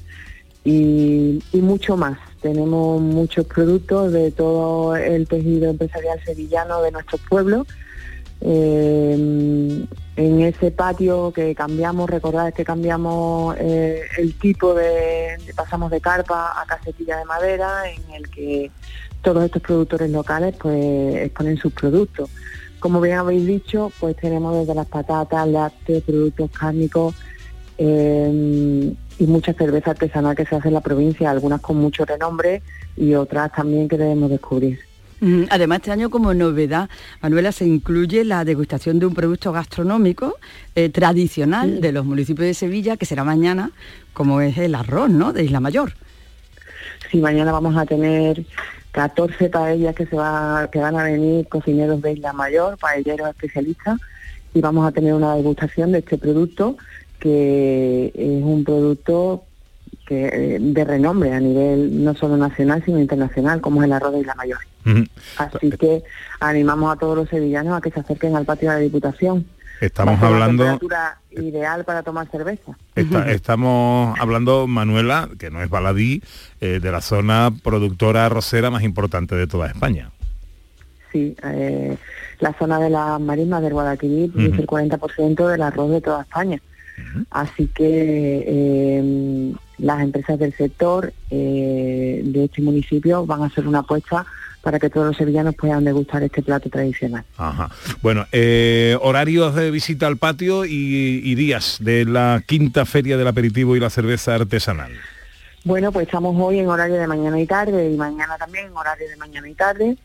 [0.64, 2.18] y, y mucho más.
[2.40, 7.66] Tenemos muchos productos de todo el tejido empresarial sevillano de nuestros pueblos.
[8.44, 16.00] Eh, en ese patio que cambiamos, recordad que cambiamos eh, el tipo de, pasamos de
[16.00, 18.70] carpa a casetilla de madera, en el que
[19.22, 22.31] todos estos productores locales pues exponen sus productos.
[22.81, 27.14] Como bien habéis dicho, pues tenemos desde las patatas, lácteos, productos cárnicos
[27.78, 32.61] eh, y mucha cerveza artesanal que se hace en la provincia, algunas con mucho renombre
[32.96, 34.91] y otras también que debemos descubrir.
[35.50, 40.37] Además, este año como novedad, Manuela, se incluye la degustación de un producto gastronómico
[40.74, 43.70] eh, tradicional de los municipios de Sevilla, que será mañana,
[44.14, 45.94] como es el arroz, ¿no?, de Isla Mayor.
[47.11, 48.44] Sí, mañana vamos a tener
[48.90, 54.00] 14 paellas que se va, que van a venir cocineros de Isla Mayor, paelleros especialistas,
[54.54, 56.76] y vamos a tener una degustación de este producto
[57.20, 59.44] que es un producto
[60.07, 64.12] que eh, de renombre a nivel no solo nacional sino internacional, como es el arroz
[64.12, 64.59] de Isla Mayor.
[65.38, 66.02] Así que
[66.40, 69.46] animamos a todos los sevillanos a que se acerquen al patio de la Diputación.
[69.81, 72.76] Estamos hablando, temperatura ideal para tomar cerveza.
[72.94, 76.22] está- estamos hablando, Manuela, que no es baladí,
[76.61, 80.11] eh, de la zona productora arrocera más importante de toda España.
[81.12, 81.96] Sí, eh,
[82.38, 86.61] la zona de las marismas del Guadalquivir produce el 40% del arroz de toda España.
[87.31, 89.52] Así que eh,
[89.83, 94.25] las empresas del sector eh, de este municipio van a hacer una apuesta
[94.62, 97.25] para que todos los sevillanos puedan degustar este plato tradicional.
[97.37, 97.68] Ajá.
[98.01, 103.27] Bueno, eh, horarios de visita al patio y, y días de la quinta feria del
[103.27, 104.92] aperitivo y la cerveza artesanal.
[105.64, 109.09] Bueno, pues estamos hoy en horario de mañana y tarde y mañana también en horario
[109.09, 109.97] de mañana y tarde.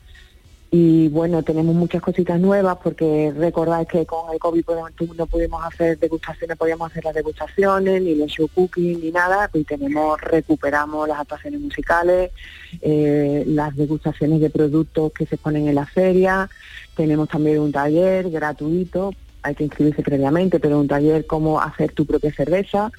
[0.69, 4.65] Y bueno, tenemos muchas cositas nuevas porque recordad que con el COVID
[4.97, 9.49] tú- no pudimos hacer degustaciones, podíamos hacer las degustaciones, ni los show cooking, ni nada.
[9.53, 12.32] Y tenemos, recuperamos las actuaciones musicales,
[12.82, 16.49] eh, las degustaciones de productos que se ponen en la feria.
[16.97, 22.06] Tenemos también un taller gratuito, hay que inscribirse previamente, pero un taller cómo hacer tu
[22.06, 22.91] propia cerveza.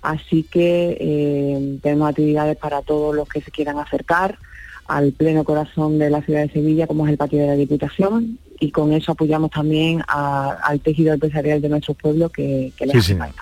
[0.00, 4.36] Así que eh, tenemos actividades para todos los que se quieran acercar
[4.96, 8.38] al pleno corazón de la ciudad de Sevilla, como es el patio de la Diputación,
[8.60, 13.04] y con eso apoyamos también a- al tejido empresarial de nuestros pueblos que, que les
[13.04, 13.32] Sí, hace.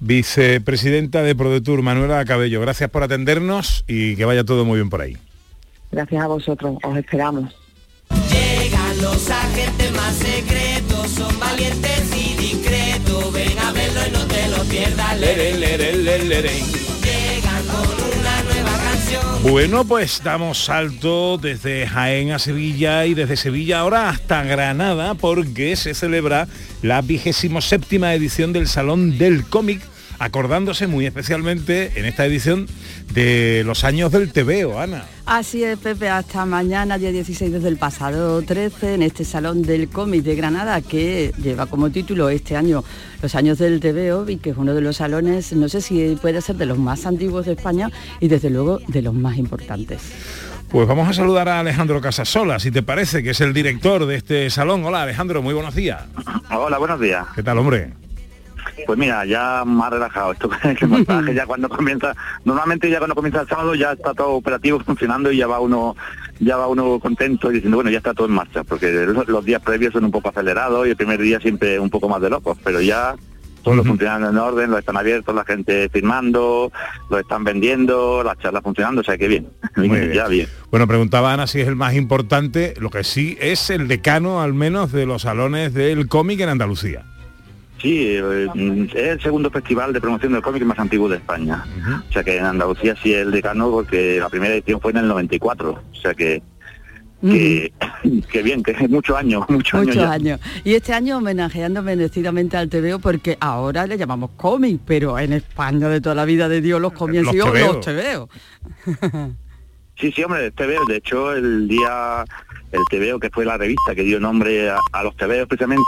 [0.00, 5.00] Vicepresidenta de ProDetour, Manuela Cabello, gracias por atendernos y que vaya todo muy bien por
[5.02, 5.16] ahí.
[5.90, 7.54] Gracias a vosotros, os esperamos.
[8.30, 13.32] Llegan los agentes más secretos, son valientes y discretos.
[13.32, 15.18] Ven a verlo y no te lo pierdas.
[15.20, 16.50] Lere, lere, lere,
[19.42, 25.76] Bueno, pues damos salto desde Jaén a Sevilla y desde Sevilla ahora hasta Granada porque
[25.76, 26.48] se celebra
[26.82, 29.80] la vigésimo séptima edición del Salón del Cómic,
[30.18, 32.66] acordándose muy especialmente en esta edición
[33.12, 35.04] de los años del TVO, Ana.
[35.26, 39.88] Así es, Pepe, hasta mañana, día 16 desde el pasado 13, en este Salón del
[39.88, 42.84] Cómic de Granada, que lleva como título este año
[43.22, 46.40] Los años del TVO y que es uno de los salones, no sé si puede
[46.40, 50.00] ser de los más antiguos de España y desde luego de los más importantes.
[50.68, 54.16] Pues vamos a saludar a Alejandro Casasola, si te parece, que es el director de
[54.16, 54.84] este salón.
[54.84, 56.04] Hola Alejandro, muy buenos días.
[56.50, 57.26] Hola, buenos días.
[57.34, 58.05] ¿Qué tal, hombre?
[58.84, 60.32] Pues mira, ya más relajado.
[60.32, 64.14] Esto que el montaje ya cuando comienza, normalmente ya cuando comienza el sábado ya está
[64.14, 65.96] todo operativo funcionando y ya va uno,
[66.40, 69.44] ya va uno contento y diciendo bueno ya está todo en marcha, porque los, los
[69.44, 72.30] días previos son un poco acelerados y el primer día siempre un poco más de
[72.30, 73.14] locos, pero ya
[73.62, 76.70] todo funcionando en orden, lo están abiertos, la gente firmando,
[77.10, 80.12] lo están vendiendo, las charlas funcionando, o sea que bien, bien.
[80.12, 80.46] ya bien.
[80.70, 84.54] Bueno, preguntaba Ana si es el más importante, lo que sí es el decano al
[84.54, 87.04] menos de los salones del cómic en Andalucía.
[87.80, 88.48] Sí, eh,
[88.94, 91.64] es el segundo festival de promoción del cómic más antiguo de España.
[92.08, 94.98] O sea que en Andalucía sí es el decano porque la primera edición fue en
[94.98, 95.70] el 94.
[95.70, 96.42] O sea que
[97.20, 97.72] que,
[98.30, 99.96] que bien, que es muchos años, muchos, años.
[99.96, 100.40] Muchos años.
[100.64, 105.88] Y este año homenajeando merecidamente al TVO porque ahora le llamamos cómic, pero en España
[105.88, 107.72] de toda la vida de Dios los cómics Los TVO.
[107.72, 108.28] los TVO.
[109.98, 110.84] Sí, sí, hombre, el TVO.
[110.84, 112.22] De hecho, el día,
[112.70, 115.82] el TVO, que fue la revista que dio nombre a, a los TVO precisamente,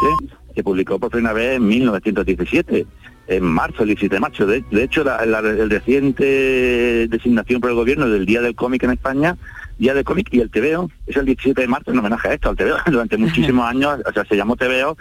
[0.58, 2.84] se publicó por primera vez en 1917,
[3.28, 4.44] en marzo, el 17 de marzo.
[4.46, 8.82] De, de hecho, la, la- el reciente designación por el gobierno del Día del Cómic
[8.82, 9.36] en España,
[9.78, 12.48] Día del Cómic y el TVO, es el 17 de marzo en homenaje a esto,
[12.48, 12.76] al TVO.
[12.90, 14.96] Durante muchísimos años, o sea, se llamó TVO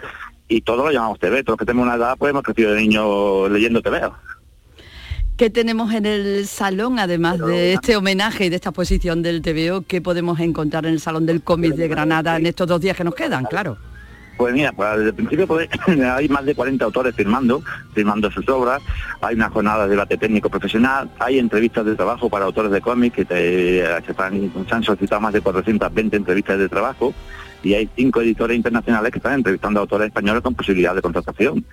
[0.48, 1.42] y todos lo llamamos TV.
[1.42, 4.14] Todos los que tenemos una edad, pues hemos crecido de niños leyendo TVO.
[5.36, 9.82] ¿Qué tenemos en el salón, además de este homenaje y de esta exposición del TVO?
[9.86, 13.04] ¿Qué podemos encontrar en el Salón del Cómic de Granada en estos dos días que
[13.04, 13.44] nos quedan?
[13.44, 13.78] Claro.
[14.38, 15.68] Pues mira, pues desde el principio pues,
[16.14, 17.60] hay más de 40 autores firmando,
[17.92, 18.80] firmando sus obras,
[19.20, 23.16] hay una jornada de debate técnico profesional, hay entrevistas de trabajo para autores de cómics
[23.16, 27.12] que te- se, están- se han solicitado más de 420 entrevistas de trabajo
[27.64, 31.64] y hay cinco editores internacionales que están entrevistando a autores españoles con posibilidad de contratación.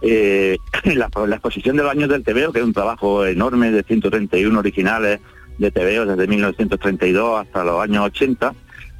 [0.00, 0.56] Eh,
[0.94, 4.58] la, la exposición de los años del TVO, que es un trabajo enorme de 131
[4.58, 5.20] originales
[5.58, 8.54] de TVO desde 1932 hasta los años 80,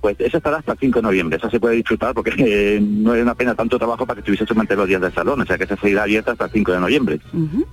[0.06, 3.12] pues esa estará hasta el 5 de noviembre, esa se puede disfrutar porque eh, no
[3.12, 5.58] es una pena tanto trabajo para que estuviese solamente los días del salón, o sea
[5.58, 7.20] que esa seguirá abierta hasta el 5 de noviembre.
[7.32, 7.66] Ujú.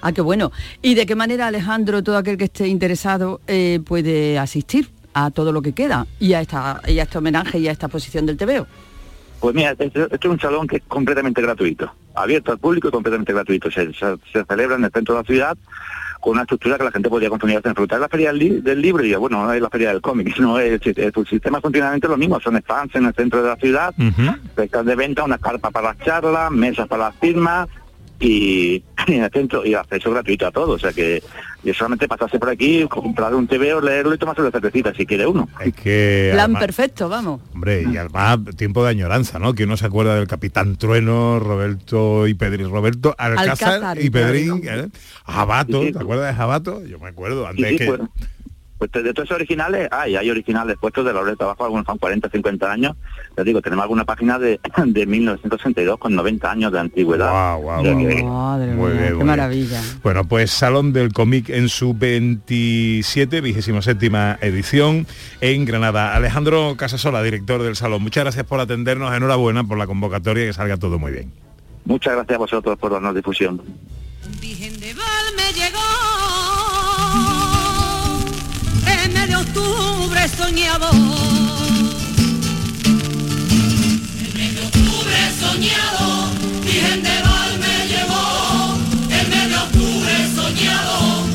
[0.00, 0.52] Ah, qué bueno.
[0.80, 5.52] ¿Y de qué manera, Alejandro, todo aquel que esté interesado eh, puede asistir a todo
[5.52, 8.38] lo que queda y a, esta, y a este homenaje y a esta exposición del
[8.38, 8.66] TVO?
[9.40, 12.90] Pues mira, este, este es un salón que es completamente gratuito, abierto al público y
[12.90, 13.70] completamente gratuito.
[13.70, 15.56] Se, se- se celebra en el centro de la ciudad
[16.20, 18.80] con una estructura que la gente podría consumir hasta disfrutar la feria del, li- del
[18.82, 21.62] libro y bueno, no es la feria del cómic, no es, el, el sistema es
[21.62, 23.94] continuamente lo mismo, son stands en el centro de la ciudad,
[24.54, 27.68] pescas de venta, una carpa para las charlas, mesas para las firmas
[28.20, 31.22] y, y en el centro y acceso gratuito a todo, o sea que
[31.64, 35.04] y solamente pasarse por aquí, comprar un TV o leerlo y tomarse una cervecita si
[35.04, 35.48] quiere uno.
[35.60, 37.40] Es que Plan además- perfecto, vamos.
[37.54, 39.52] Hombre, y además tiempo de añoranza, ¿no?
[39.52, 44.60] Que uno se acuerda del Capitán Trueno, Roberto y Pedrín, Roberto Alcázar, Alcázar y Pedrín.
[44.64, 44.88] ¿eh?
[45.26, 45.92] Jabato, Sí, sí.
[45.94, 46.84] ¿te acuerdas de Jabato?
[46.86, 47.98] Yo me acuerdo, antes sí, que...
[48.78, 51.86] pues de todos esos originales hay, hay originales puestos de la hora de trabajo, algunos
[51.86, 52.94] son 40, 50 años.
[53.36, 57.58] Les digo, tenemos alguna página de, de 1962 con 90 años de antigüedad.
[57.82, 59.26] Sea que- Madre Muy mía, bien, qué muy bien.
[59.26, 59.80] maravilla.
[60.02, 65.06] Bueno, pues Salón del Cómic en su 27, 27 edición
[65.40, 66.14] en Granada.
[66.14, 70.52] Alejandro Casasola, director del Salón, muchas gracias por atendernos, enhorabuena por la convocatoria y que
[70.52, 71.32] salga todo muy bien.
[71.84, 73.62] Muchas gracias a vosotros por darnos difusión.
[80.28, 80.90] Soñado.
[84.20, 86.30] El mes de octubre soñado,
[86.64, 88.78] Virgen de Val me llegó.
[89.10, 91.26] El mes de octubre soñado,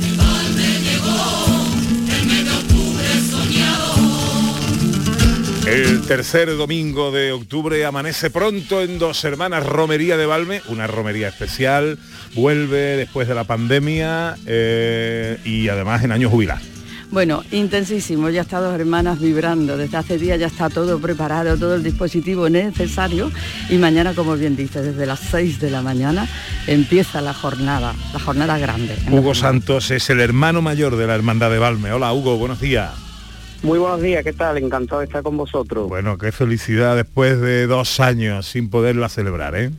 [0.00, 1.20] de Val me llegó.
[2.16, 3.94] El mes de octubre soñado.
[5.66, 11.28] El tercer domingo de octubre amanece pronto en Dos Hermanas Romería de Valme, una romería
[11.28, 11.98] especial,
[12.34, 16.60] vuelve después de la pandemia eh, y además en año jubilar.
[17.12, 21.74] Bueno, intensísimo, ya está dos hermanas vibrando, desde hace días ya está todo preparado, todo
[21.74, 23.30] el dispositivo necesario
[23.68, 26.26] y mañana, como bien dice, desde las 6 de la mañana
[26.66, 28.96] empieza la jornada, la jornada grande.
[29.10, 31.92] Hugo Santos es el hermano mayor de la Hermandad de Valme.
[31.92, 32.92] Hola Hugo, buenos días.
[33.62, 34.56] Muy buenos días, ¿qué tal?
[34.56, 35.90] Encantado de estar con vosotros.
[35.90, 39.70] Bueno, qué felicidad después de dos años sin poderla celebrar, ¿eh?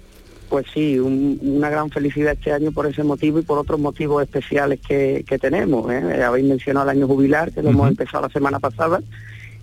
[0.54, 4.22] Pues sí, un- una gran felicidad este año por ese motivo y por otros motivos
[4.22, 5.92] especiales que, que tenemos.
[5.92, 6.24] ¿eh?
[6.24, 9.02] Habéis mencionado el año jubilar, que lo hemos empezado la semana pasada,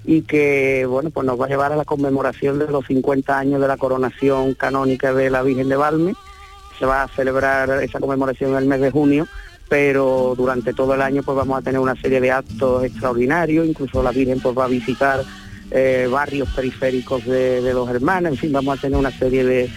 [0.05, 3.61] y que bueno pues nos va a llevar a la conmemoración de los 50 años
[3.61, 6.15] de la coronación canónica de la Virgen de Valme.
[6.81, 9.29] Se va a celebrar esa conmemoración en el mes de junio,
[9.69, 14.03] pero durante todo el año pues vamos a tener una serie de actos extraordinarios, incluso
[14.03, 15.23] la Virgen pues va a visitar
[15.71, 19.71] eh, barrios periféricos de, de los hermanos, en fin, vamos a tener una serie de,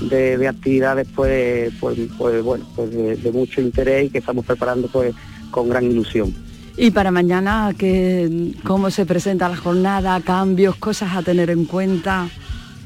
[0.00, 4.44] de, de actividades pues, pues, pues, bueno, pues de, de mucho interés y que estamos
[4.46, 5.14] preparando pues
[5.50, 6.34] con gran ilusión.
[6.76, 10.20] Y para mañana, ¿qué, ¿cómo se presenta la jornada?
[10.20, 12.28] ¿Cambios, cosas a tener en cuenta?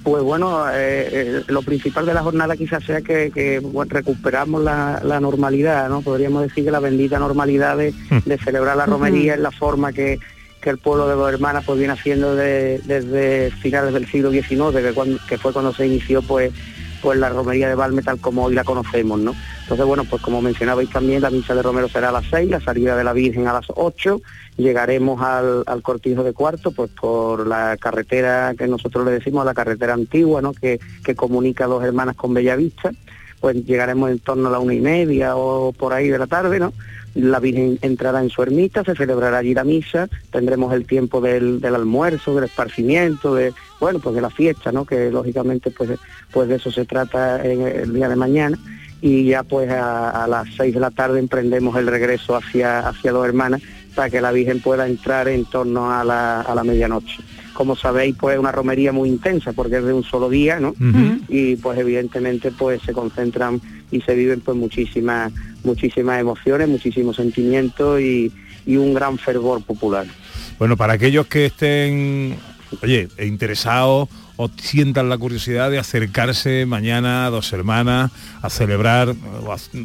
[0.02, 4.62] Pues bueno, eh, eh, lo principal de la jornada quizás sea que, que, bueno, recuperamos
[4.62, 6.02] la, la normalidad, ¿no?
[6.02, 7.94] Podríamos decir que la bendita normalidad de,
[8.26, 10.18] de celebrar la romería en la forma que,
[10.60, 14.74] que el pueblo de los hermanas pues viene haciendo de- desde finales del siglo XIX,
[14.82, 16.52] que, cuando- que fue cuando se inició pues
[17.04, 19.34] pues la romería de Valme tal como hoy la conocemos, ¿no?
[19.60, 22.60] Entonces, bueno, pues como mencionabais también, la misa de Romero será a las 6, la
[22.60, 24.22] salida de la Virgen a las 8,
[24.56, 29.92] llegaremos al, cortijo de cuarto, pues por la carretera que nosotros le decimos, la carretera
[29.92, 30.54] antigua, ¿no?
[30.54, 32.90] Que, que comunica a dos hermanas con Bellavista,
[33.38, 36.58] pues llegaremos en torno a la una y media o por ahí de la tarde,
[36.58, 36.72] ¿no?
[37.14, 41.64] La Virgen entrará en su ermita, se celebrará allí la misa, tendremos el tiempo del,
[41.64, 44.84] almuerzo, del esparcimiento, de, bueno, pues de la fiesta, ¿no?
[44.84, 45.90] Que lógicamente pues,
[46.32, 48.58] pues de eso se trata en el día de mañana
[49.00, 53.26] y ya pues a, las seis de la tarde emprendemos el regreso hacia, hacia dos
[53.26, 53.60] hermanas
[53.94, 57.22] para que la Virgen pueda entrar en torno a la, a la medianoche.
[57.54, 60.74] Como sabéis, pues es una romería muy intensa porque es de un solo día, ¿no?
[61.28, 65.32] Y pues evidentemente pues se concentran y se viven pues muchísimas,
[65.62, 68.32] muchísimas emociones, muchísimos sentimientos y,
[68.66, 70.06] y un gran fervor popular.
[70.58, 72.36] Bueno, para aquellos que estén,
[72.82, 78.10] oye, interesados o sientan la curiosidad de acercarse mañana a dos hermanas
[78.42, 79.10] a celebrar,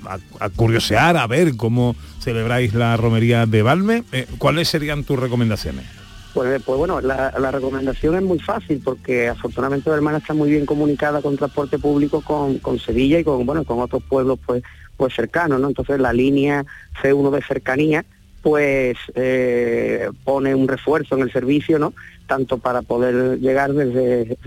[0.05, 5.03] a, a- a curiosear, a ver cómo celebráis la romería de Valme, eh, ¿cuáles serían
[5.03, 5.85] tus recomendaciones?
[6.33, 10.65] Pues, pues bueno, la, recomendación es muy fácil porque afortunadamente la hermana está muy bien
[10.65, 14.63] comunicada con transporte público con, con Sevilla y con bueno con otros pueblos pues
[14.95, 15.69] pues cercanos, ¿no?
[15.69, 16.65] Entonces la línea
[17.01, 18.05] C1 de cercanía
[18.41, 21.93] pues eh, pone un refuerzo en el servicio, ¿no?
[22.27, 24.37] Tanto para poder llegar desde,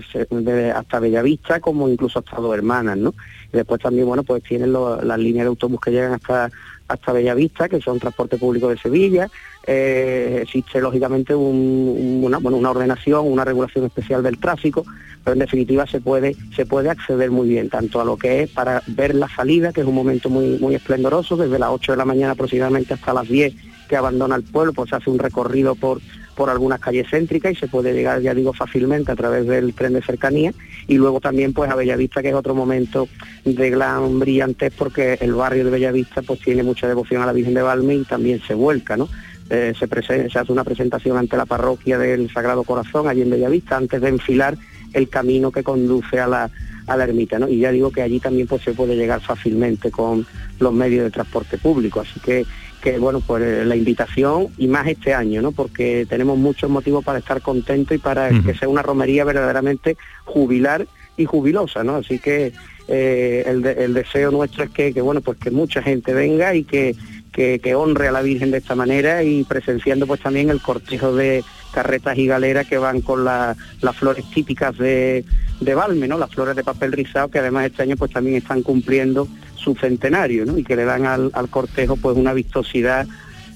[0.71, 3.13] hasta Bellavista como incluso hasta Dos Hermanas, ¿no?
[3.51, 6.49] Y después también, bueno, pues tienen las líneas de autobús que llegan hasta
[6.93, 9.29] hasta Bellavista, que son transporte público de Sevilla.
[9.65, 14.85] Eh, existe lógicamente un- una ordenación, una regulación especial del tráfico,
[15.23, 18.49] pero en definitiva se puede, se puede acceder muy bien, tanto a lo que es
[18.49, 21.97] para ver la salida, que es un momento muy, muy esplendoroso, desde las 8 de
[21.97, 23.53] la mañana aproximadamente hasta las 10
[23.87, 25.99] que abandona el pueblo, pues se hace un recorrido por,
[26.35, 29.93] por algunas calles céntricas y se puede llegar, ya digo, fácilmente a través del tren
[29.93, 30.53] de cercanía
[30.87, 33.07] y luego también pues a Bellavista, que es otro momento
[33.45, 37.53] de gran brillantez porque el barrio de Bellavista pues tiene mucha devoción a la Virgen
[37.53, 39.07] de Valme y también se vuelca, ¿no?
[39.49, 43.29] Eh, se, prese- se hace una presentación ante la parroquia del Sagrado Corazón allí en
[43.29, 44.57] Bellavista antes de enfilar
[44.93, 46.49] el camino que conduce a la,
[46.87, 47.47] a la ermita, ¿no?
[47.49, 50.25] Y ya digo que allí también pues se puede llegar fácilmente con
[50.59, 52.45] los medios de transporte público, así que
[52.83, 55.53] que bueno, pues eh, la invitación y más este año, ¿no?
[55.53, 60.85] Porque tenemos muchos motivos para estar contentos y para que sea una romería verdaderamente jubilar
[61.15, 61.95] y jubilosa, ¿no?
[61.95, 62.51] Así que
[62.89, 66.53] eh, el, de- el deseo nuestro es que, que, bueno, pues que mucha gente venga
[66.55, 66.93] y que,
[67.31, 71.15] que, que honre a la Virgen de esta manera y presenciando pues también el cortejo
[71.15, 71.41] de
[71.73, 75.23] carretas y galeras que van con la- las flores típicas de,
[75.61, 76.17] de Valme, ¿no?
[76.17, 79.27] Las flores de papel rizado que además este año pues también están cumpliendo
[79.63, 80.57] su centenario.
[80.57, 83.07] Y que le dan al, cortejo pues una vistosidad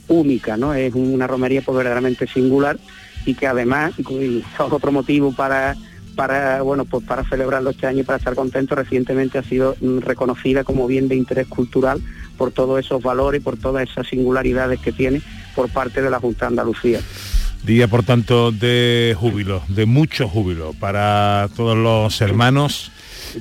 [0.08, 0.74] única, ¿no?
[0.74, 2.78] Es una romería pues verdaderamente singular
[3.26, 5.76] y que además, y otro motivo para
[6.16, 9.99] para bueno pues para celebrarlo este año y para estar contentos recientemente ha sido mm,
[9.99, 12.01] reconocida como bien de interés cultural
[12.39, 15.22] por todos esos valores por todas esas singularidades que tiene
[15.58, 17.01] por parte de la Junta de Andalucía.
[17.64, 22.91] Día, por tanto, de júbilo, de mucho júbilo para todos los hermanos.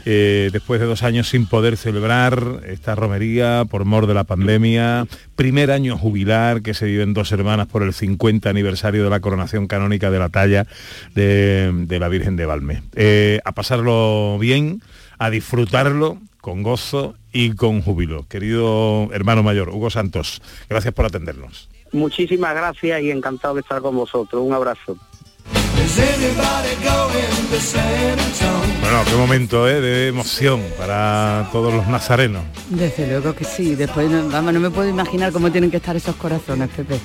[0.05, 5.07] Eh, después de dos años sin poder celebrar esta romería por mor de la pandemia,
[5.35, 9.21] primer año jubilar que se vive en dos hermanas por el 50 aniversario de la
[9.21, 10.67] coronación canónica de la talla
[11.15, 12.83] de, de la Virgen de Valme.
[12.95, 14.83] Eh, a pasarlo bien,
[15.19, 18.27] a disfrutarlo con gozo y con júbilo.
[18.29, 21.69] Querido hermano mayor, Hugo Santos, gracias por atendernos.
[21.93, 24.43] Muchísimas gracias y encantado de estar con vosotros.
[24.43, 24.97] Un abrazo.
[25.85, 28.81] Is anybody going to San Antonio?
[28.81, 29.81] Bueno, qué momento ¿eh?
[29.81, 32.43] de emoción para todos los nazarenos.
[32.71, 35.95] Desde luego que sí, después no, vamos, no me puedo imaginar cómo tienen que estar
[35.95, 36.99] esos corazones, Pepe.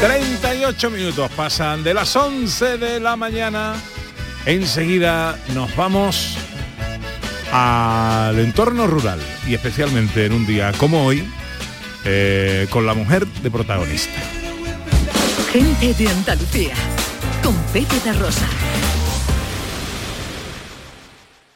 [0.00, 3.74] 38 minutos pasan de las 11 de la mañana.
[4.44, 6.36] Enseguida nos vamos
[7.52, 9.18] al entorno rural
[9.48, 11.24] y especialmente en un día como hoy
[12.04, 14.20] eh, con la mujer de protagonista.
[15.56, 16.74] Gente de Andalucía.
[17.42, 18.46] Con Pepe Rosa.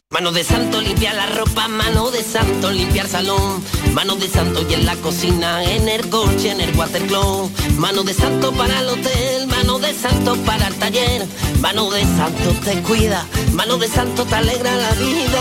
[0.08, 4.72] Mano de santo limpiar la ropa, mano de santo limpiar salón, mano de santo y
[4.72, 9.46] en la cocina, en el coche, en el watercloak, mano de santo para el hotel,
[9.48, 11.26] mano de santo para el taller,
[11.60, 15.40] mano de santo te cuida, mano de santo te alegra la vida,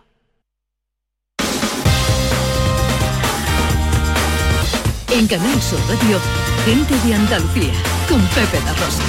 [5.13, 6.19] En Canal Sur Radio,
[6.63, 7.73] gente de Andalucía,
[8.07, 9.03] con Pepe da Rosa.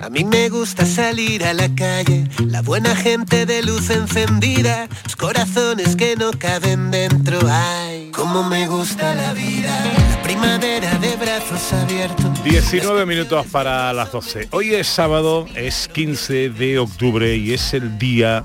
[0.00, 5.16] A mí me gusta salir a la calle, la buena gente de luz encendida, los
[5.16, 7.38] corazones que no caben dentro.
[7.50, 9.97] Ay, cómo me gusta la vida, la
[10.40, 12.44] primavera de brazos abiertos.
[12.44, 14.48] 19 minutos para las 12.
[14.52, 18.44] Hoy es sábado, es 15 de octubre y es el Día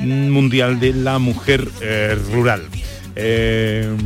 [0.00, 2.62] Mundial de la Mujer eh, Rural.
[3.16, 3.96] Eh,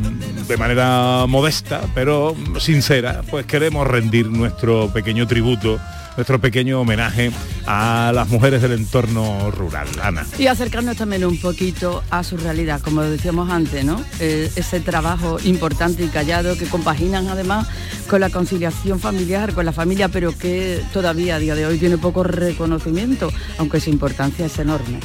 [0.47, 5.79] de manera modesta, pero sincera, pues queremos rendir nuestro pequeño tributo,
[6.17, 7.31] nuestro pequeño homenaje
[7.67, 9.89] a las mujeres del entorno rural.
[10.03, 10.27] Ana.
[10.39, 14.03] Y acercarnos también un poquito a su realidad, como decíamos antes, ¿no?
[14.21, 17.69] Eh, ese trabajo importante y callado que compaginan además
[18.09, 21.99] con la conciliación familiar, con la familia, pero que todavía a día de hoy tiene
[21.99, 25.01] poco reconocimiento, aunque su importancia es enorme.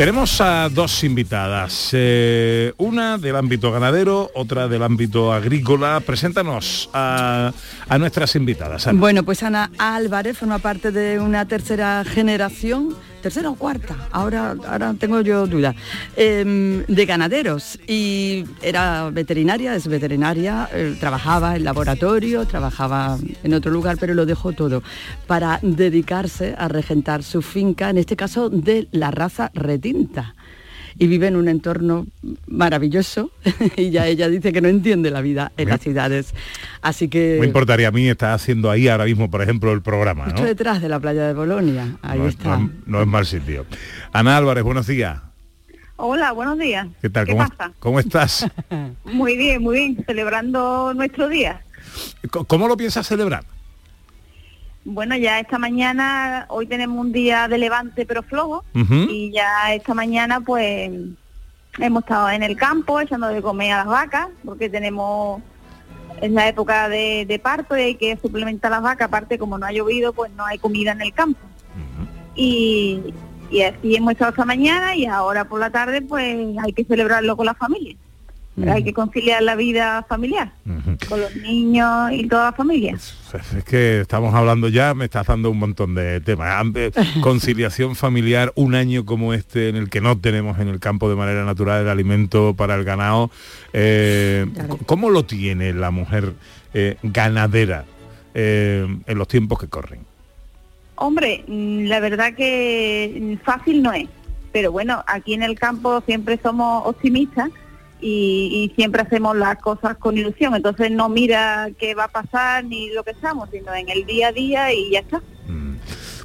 [0.00, 6.00] Tenemos a dos invitadas, eh, una del ámbito ganadero, otra del ámbito agrícola.
[6.00, 7.52] Preséntanos a,
[7.98, 8.88] nuestras invitadas.
[8.94, 14.94] Bueno, pues Ana Álvarez forma parte de una tercera generación, tercera o cuarta, ahora, ahora
[14.98, 15.74] tengo yo duda,
[16.16, 17.78] em, de ganaderos.
[17.86, 24.26] Y era veterinaria, es veterinaria, eh, trabajaba en laboratorio, trabajaba en otro lugar, pero lo
[24.26, 24.82] dejó todo
[25.26, 30.34] para dedicarse a regentar su finca, en este caso de la raza retinta
[31.00, 32.06] y vive en un entorno
[32.46, 33.30] maravilloso
[33.76, 36.34] y ya ella dice que no entiende la vida en las ciudades.
[36.82, 37.38] Así que...
[37.40, 40.46] Me importaría a mí estar haciendo ahí ahora mismo, por ejemplo, el programa, Justo ¿no?
[40.46, 42.56] detrás de la playa de Bolonia, ahí no, es- está.
[42.58, 43.64] no es- no es mal sitio.
[44.12, 45.20] Ana Álvarez, buenos días.
[45.96, 46.86] Hola, buenos días.
[47.02, 47.26] ¿Qué tal?
[47.26, 47.72] ¿Qué ¿Cómo, pasa?
[47.78, 48.46] ¿Cómo estás?
[49.04, 51.62] Muy bien, muy bien, celebrando nuestro día.
[52.46, 53.44] ¿Cómo lo piensas celebrar?
[54.84, 59.92] Bueno, ya esta mañana, hoy tenemos un día de levante pero flojo y ya esta
[59.92, 60.90] mañana pues
[61.78, 65.42] hemos estado en el campo echando de comer a las vacas porque tenemos
[66.20, 69.66] es la época de, de parto y hay que suplementar las vacas, aparte como no
[69.66, 71.40] ha llovido pues no hay comida en el campo.
[72.34, 73.12] Y,
[73.50, 77.36] y así hemos estado esta mañana y ahora por la tarde pues hay que celebrarlo
[77.36, 77.96] con la familia.
[78.68, 80.52] Hay que conciliar la vida familiar
[81.08, 82.94] con los niños y toda la familia.
[82.94, 86.66] Es que estamos hablando ya, me estás dando un montón de temas.
[87.22, 91.16] Conciliación familiar, un año como este en el que no tenemos en el campo de
[91.16, 93.30] manera natural el alimento para el ganado.
[93.72, 94.46] eh,
[94.84, 96.34] ¿Cómo lo tiene la mujer
[96.74, 97.84] eh, ganadera
[98.34, 100.00] eh, en los tiempos que corren?
[100.96, 104.08] Hombre, la verdad que fácil no es,
[104.52, 107.48] pero bueno, aquí en el campo siempre somos optimistas
[108.00, 112.64] y, y siempre hacemos las cosas con ilusión, entonces no mira qué va a pasar
[112.64, 115.20] ni lo que estamos, sino en el día a día y ya está.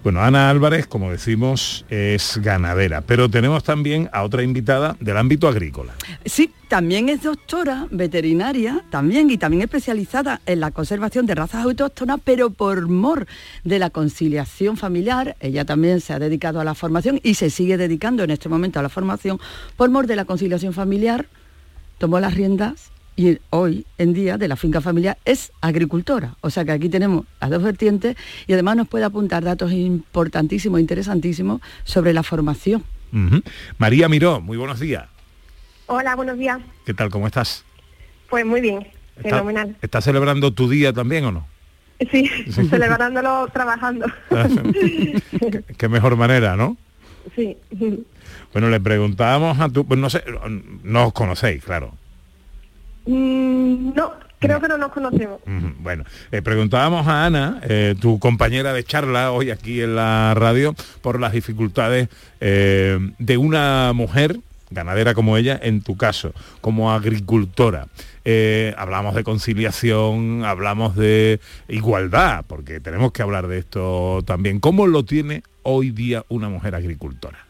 [0.05, 5.47] Bueno, Ana Álvarez, como decimos, es ganadera, pero tenemos también a otra invitada del ámbito
[5.47, 5.95] agrícola.
[6.23, 12.19] Sí, también es doctora veterinaria, también y también especializada en la conservación de razas autóctonas,
[12.23, 13.25] pero por mor
[13.63, 17.75] de la conciliación familiar, ella también se ha dedicado a la formación y se sigue
[17.75, 19.39] dedicando en este momento a la formación,
[19.75, 21.25] por mor de la conciliación familiar,
[21.97, 26.35] tomó las riendas y hoy en día de la finca familiar es agricultora.
[26.41, 28.17] O sea que aquí tenemos las dos vertientes
[28.47, 32.83] y además nos puede apuntar datos importantísimos, interesantísimos sobre la formación.
[33.77, 35.05] María Miró, muy buenos días.
[35.87, 36.59] Hola, buenos días.
[36.85, 37.09] ¿Qué tal?
[37.09, 37.63] ¿Cómo estás?
[38.29, 38.87] Pues muy bien,
[39.17, 39.77] ¿Está- fenomenal.
[39.81, 41.47] ¿Estás celebrando tu día también o no?
[42.11, 42.29] Sí,
[42.69, 44.05] celebrándolo trabajando.
[45.77, 46.75] Qué mejor manera, ¿no?
[47.35, 47.55] sí.
[48.55, 49.85] Bueno, le preguntábamos a tu...
[49.85, 50.23] Pues no sé,
[50.81, 51.93] no os conocéis, claro.
[53.05, 55.41] Mm, no, creo que no nos conocemos.
[55.79, 60.73] Bueno, eh, preguntábamos a Ana, eh, tu compañera de charla hoy aquí en la radio,
[61.01, 62.07] por las dificultades
[62.39, 64.39] eh, de una mujer
[64.71, 67.87] ganadera como ella, en tu caso, como agricultora.
[68.23, 74.61] Eh, hablamos de conciliación, hablamos de igualdad, porque tenemos que hablar de esto también.
[74.61, 77.44] ¿Cómo lo tiene hoy día una mujer agricultora?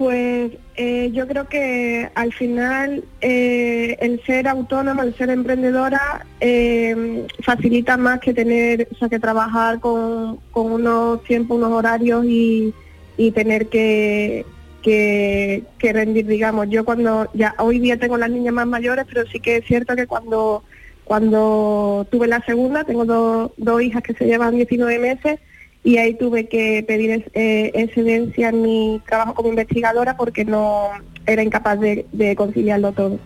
[0.00, 7.26] Pues eh, yo creo que al final eh, el ser autónoma, el ser emprendedora, eh,
[7.42, 12.72] facilita más que tener, o sea, que trabajar con, con unos tiempos, unos horarios y,
[13.18, 14.46] y tener que,
[14.80, 16.70] que, que rendir, digamos.
[16.70, 19.94] Yo cuando, ya hoy día tengo las niñas más mayores, pero sí que es cierto
[19.96, 20.64] que cuando,
[21.04, 25.40] cuando tuve la segunda, tengo dos, dos hijas que se llevan 19 meses,
[25.82, 30.88] y ahí tuve que pedir eh, excedencia en mi trabajo como investigadora porque no
[31.26, 33.18] era incapaz de, conciliarlo todo.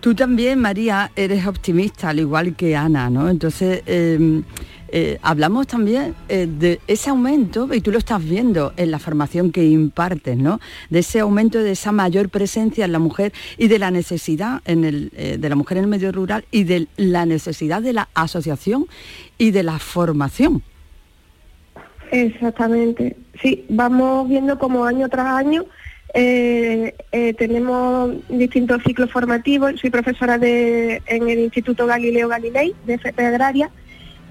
[0.00, 3.28] Tú también, María, eres optimista, al igual que Ana, ¿no?
[3.28, 4.42] Entonces, eh,
[4.96, 9.50] eh, hablamos también eh, de ese aumento, y tú lo estás viendo en la formación
[9.50, 10.60] que impartes, ¿no?
[10.88, 14.84] De ese aumento, de esa mayor presencia en la mujer y de la necesidad en
[14.84, 18.08] el, eh, de la mujer en el medio rural y de la necesidad de la
[18.14, 18.86] asociación
[19.36, 20.62] y de la formación.
[22.10, 23.16] Exactamente.
[23.42, 25.64] Sí, vamos viendo como año tras año
[26.16, 29.80] eh, eh, tenemos distintos ciclos formativos.
[29.80, 33.70] Soy profesora de, en el Instituto Galileo Galilei de FP Agraria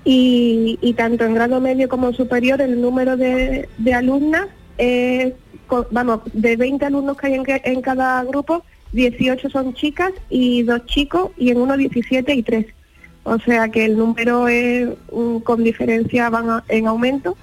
[0.06, 4.48] y, tanto en grado medio como superior el número de, de alumnas,
[4.78, 5.34] es
[5.68, 8.64] co- vamos, de 20 alumnos que hay en, en cada grupo,
[8.94, 12.66] 18 son chicas y dos chicos y en uno 17 y 3.
[13.24, 14.90] O sea que el número es
[15.44, 17.36] con diferencia van a- en aumento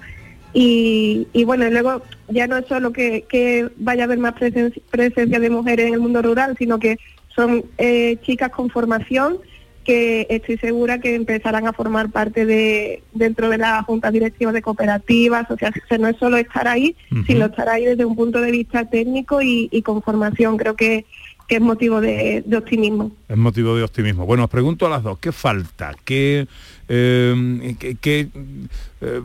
[0.53, 4.81] y, y bueno, luego ya no es solo que, que vaya a haber más presen-
[4.89, 6.97] presencia de mujeres en el mundo rural, sino que
[7.35, 9.39] son eh, chicas con formación
[9.83, 14.61] que estoy segura que empezarán a formar parte de dentro de las juntas directivas de
[14.61, 15.49] cooperativas.
[15.49, 16.95] O sea, no es solo estar ahí,
[17.25, 20.57] sino estar ahí desde un punto de vista técnico y, y con formación.
[20.57, 21.05] Creo que,
[21.47, 23.11] que es motivo de, optimismo.
[23.27, 24.25] Es motivo de optimismo.
[24.25, 25.93] Bueno, os pregunto a las dos, ¿qué falta?
[26.05, 26.47] ¿Qué,
[26.87, 28.27] eh, qué-
[29.01, 29.21] eh,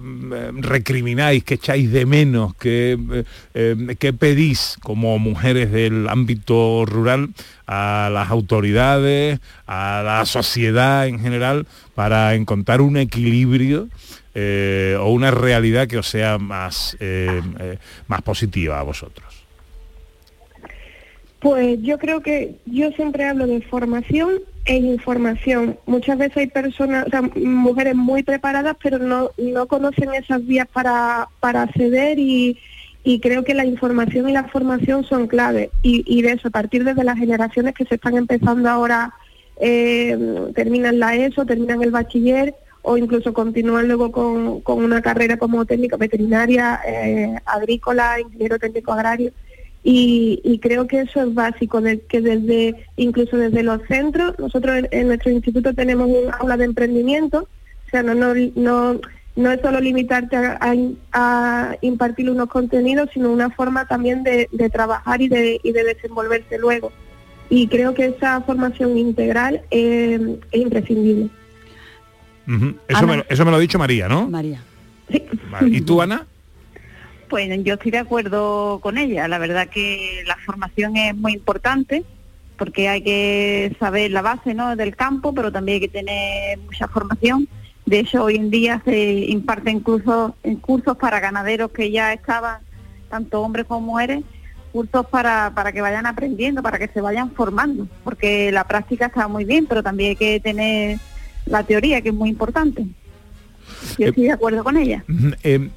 [0.61, 1.45] recrimináis?
[1.45, 2.55] ¿Qué echáis de menos?
[2.57, 7.31] ¿Qué, eh, eh, qué pedís como mujeres del ámbito rural
[7.67, 13.89] a las autoridades, a la sociedad en general, para encontrar un equilibrio
[14.35, 16.97] eh, o una realidad que os sea más,
[18.09, 19.36] más positiva a vosotros?
[21.47, 25.79] Pues yo creo que yo siempre hablo de formación e información.
[25.87, 30.67] Muchas veces hay personas, o sea, mujeres muy preparadas, pero no, no conocen esas vías
[30.67, 32.59] para, para acceder y,
[33.05, 35.71] y creo que la información y la formación son clave.
[35.85, 39.15] Y, y de eso, a partir de las generaciones que se están empezando ahora,
[39.61, 40.19] eh,
[40.53, 45.65] terminan la ESO, terminan el bachiller o incluso continúan luego con, con una carrera como
[45.65, 49.31] técnico veterinaria, eh, agrícola, ingeniero técnico agrario.
[49.89, 54.77] Y, y creo que eso es básico, de, que desde incluso desde los centros, nosotros
[54.79, 57.47] en, en nuestro instituto tenemos un aula de emprendimiento,
[57.87, 59.01] o sea, no, no, no,
[59.37, 60.75] no es solo limitarte a, a,
[61.13, 65.85] a impartir unos contenidos, sino una forma también de, de trabajar y de, y de
[65.85, 66.91] desenvolverse luego.
[67.49, 70.19] Y creo que esa formación integral eh,
[70.51, 71.29] es imprescindible.
[72.89, 74.29] Eso, me, lo- eso me lo ha dicho María, ¿no?
[74.29, 74.61] María.
[75.49, 75.69] Vale.
[75.77, 76.27] ¿Y tú, Ana?
[77.29, 79.29] Pues yo estoy de acuerdo con ella.
[79.29, 82.05] La verdad que la formación es muy importante
[82.57, 84.77] porque hay que saber la base ¿no?
[84.77, 87.49] del campo, pero también hay que tener mucha formación.
[87.85, 92.61] De hecho, hoy en día se imparten incluso en cursos para ganaderos que ya estaban
[93.09, 94.25] tanto hombres como mujeres,
[94.73, 99.29] cursos para, para que vayan aprendiendo, para que se vayan formando, porque la práctica está
[99.29, 100.99] muy bien, pero también hay que tener
[101.47, 102.87] la teoría, que es muy importante.
[103.99, 105.05] Yo estoy de acuerdo con ella.
[105.43, 105.71] Eh,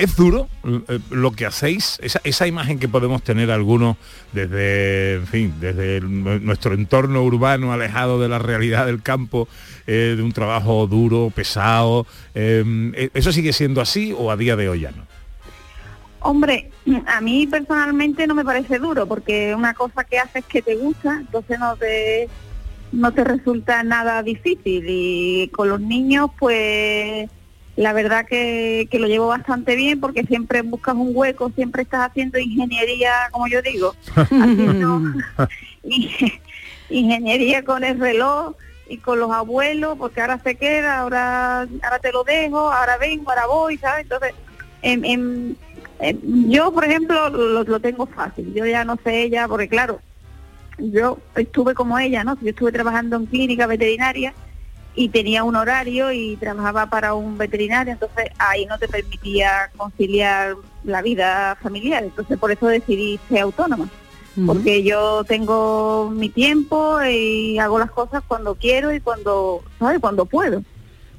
[0.00, 3.96] es duro eh, lo que hacéis, esa, esa imagen que podemos tener algunos
[4.32, 9.46] desde, en fin, desde nuestro entorno urbano alejado de la realidad del campo,
[9.86, 12.06] eh, de un trabajo duro, pesado.
[12.34, 15.04] eh, ¿Eso sigue siendo así o a día de hoy ya no?
[16.20, 16.70] Hombre,
[17.06, 21.18] a mí personalmente no me parece duro, porque una cosa que haces que te gusta,
[21.20, 22.28] entonces no te
[22.92, 27.30] no te resulta nada difícil y con los niños pues
[27.80, 32.10] la verdad que, que lo llevo bastante bien porque siempre buscas un hueco, siempre estás
[32.10, 35.00] haciendo ingeniería, como yo digo, haciendo
[35.82, 36.40] inge-
[36.90, 38.54] ingeniería con el reloj
[38.86, 43.30] y con los abuelos, porque ahora se queda, ahora ahora te lo dejo, ahora vengo,
[43.30, 44.02] ahora voy, ¿sabes?
[44.02, 44.34] Entonces,
[44.82, 45.56] en- en-
[46.00, 48.52] en- yo, por ejemplo, lo, lo tengo fácil.
[48.52, 50.00] Yo ya no sé ella, porque claro,
[50.76, 52.36] yo estuve como ella, ¿no?
[52.42, 54.34] Yo estuve trabajando en clínica veterinaria
[54.94, 60.56] y tenía un horario y trabajaba para un veterinario, entonces ahí no te permitía conciliar
[60.84, 62.02] la vida familiar.
[62.02, 63.88] Entonces por eso decidí ser autónoma
[64.46, 69.98] porque yo tengo mi tiempo y hago las cosas cuando quiero y cuando, ¿sabes?
[70.00, 70.62] Cuando puedo.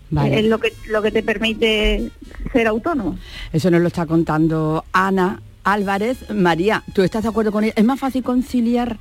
[0.09, 0.39] Vale.
[0.39, 2.11] Es lo que lo que te permite
[2.51, 3.17] ser autónomo.
[3.53, 6.29] Eso nos lo está contando Ana Álvarez.
[6.31, 7.73] María, ¿tú estás de acuerdo con ella?
[7.75, 8.97] ¿Es más fácil conciliar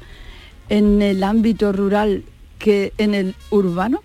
[0.69, 2.25] en el ámbito rural
[2.59, 4.03] que en el urbano?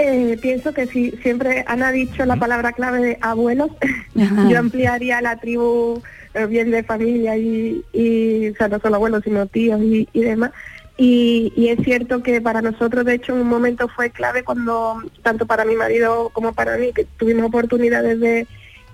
[0.00, 3.70] Eh, pienso que sí, siempre Ana ha dicho la palabra clave de abuelos.
[4.48, 6.00] Yo ampliaría la tribu
[6.34, 10.20] eh, bien de familia y, y, o sea, no solo abuelos, sino tíos y, y
[10.20, 10.52] demás.
[10.96, 15.02] Y, y es cierto que para nosotros, de hecho, en un momento fue clave cuando,
[15.22, 18.46] tanto para mi marido como para mí, que tuvimos oportunidades de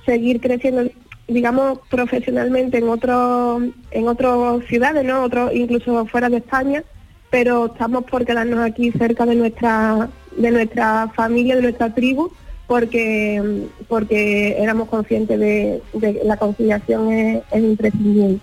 [0.06, 0.90] seguir creciendo,
[1.28, 5.22] digamos, profesionalmente en otro, en otras ciudades, ¿no?
[5.22, 6.82] Otro, incluso fuera de España,
[7.28, 12.30] pero estamos por quedarnos aquí cerca de nuestra de nuestra familia, de nuestra tribu,
[12.66, 18.38] porque porque éramos conscientes de, de la conciliación es, es imprescindible.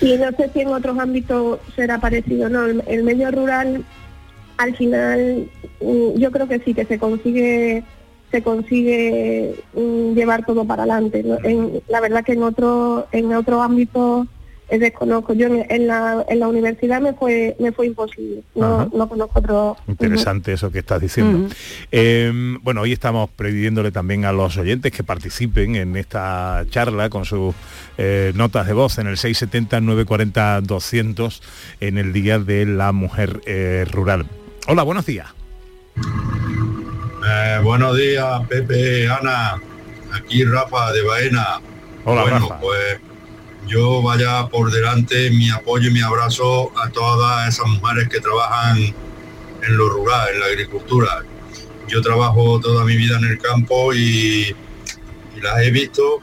[0.00, 3.84] Y no sé si en otros ámbitos será parecido, no, el, el medio rural
[4.60, 5.48] al final
[5.80, 7.82] mm, yo creo que sí que se consigue
[8.30, 11.24] se consigue mm, llevar todo para adelante.
[11.88, 14.26] la verdad que en otro en otro ámbito
[14.78, 15.32] desconozco.
[15.32, 18.42] Yo en, la, en la universidad me fue me fue imposible.
[18.54, 19.76] No, no conozco otro.
[19.88, 21.48] Interesante eso que estás diciendo.
[21.90, 22.30] Eh,
[22.62, 27.54] bueno, hoy estamos pidiéndole también a los oyentes que participen en esta charla con sus
[27.98, 31.40] eh, notas de voz en el 670-940-200
[31.80, 34.26] en el Día de la Mujer eh, Rural.
[34.68, 35.28] Hola, buenos días.
[37.26, 39.54] Eh, buenos días, Pepe, Ana.
[40.12, 41.60] Aquí Rafa de Baena.
[42.04, 42.60] Hola, bueno, Rafa.
[42.60, 43.00] pues
[43.70, 48.78] yo vaya por delante mi apoyo y mi abrazo a todas esas mujeres que trabajan
[48.78, 51.22] en lo rural, en la agricultura.
[51.86, 54.54] Yo trabajo toda mi vida en el campo y,
[55.36, 56.18] y las he visto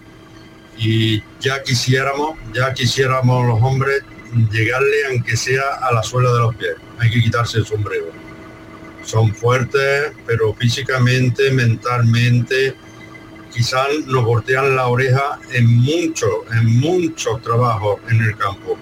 [0.78, 4.04] y ya quisiéramos, ya quisiéramos los hombres
[4.52, 6.76] llegarle aunque sea a la suela de los pies.
[7.00, 8.28] Hay que quitarse el sombrero
[9.08, 12.76] son fuertes, pero físicamente, mentalmente,
[13.58, 18.78] quizás nos voltean la oreja en muchos, en muchos trabajos en el campo.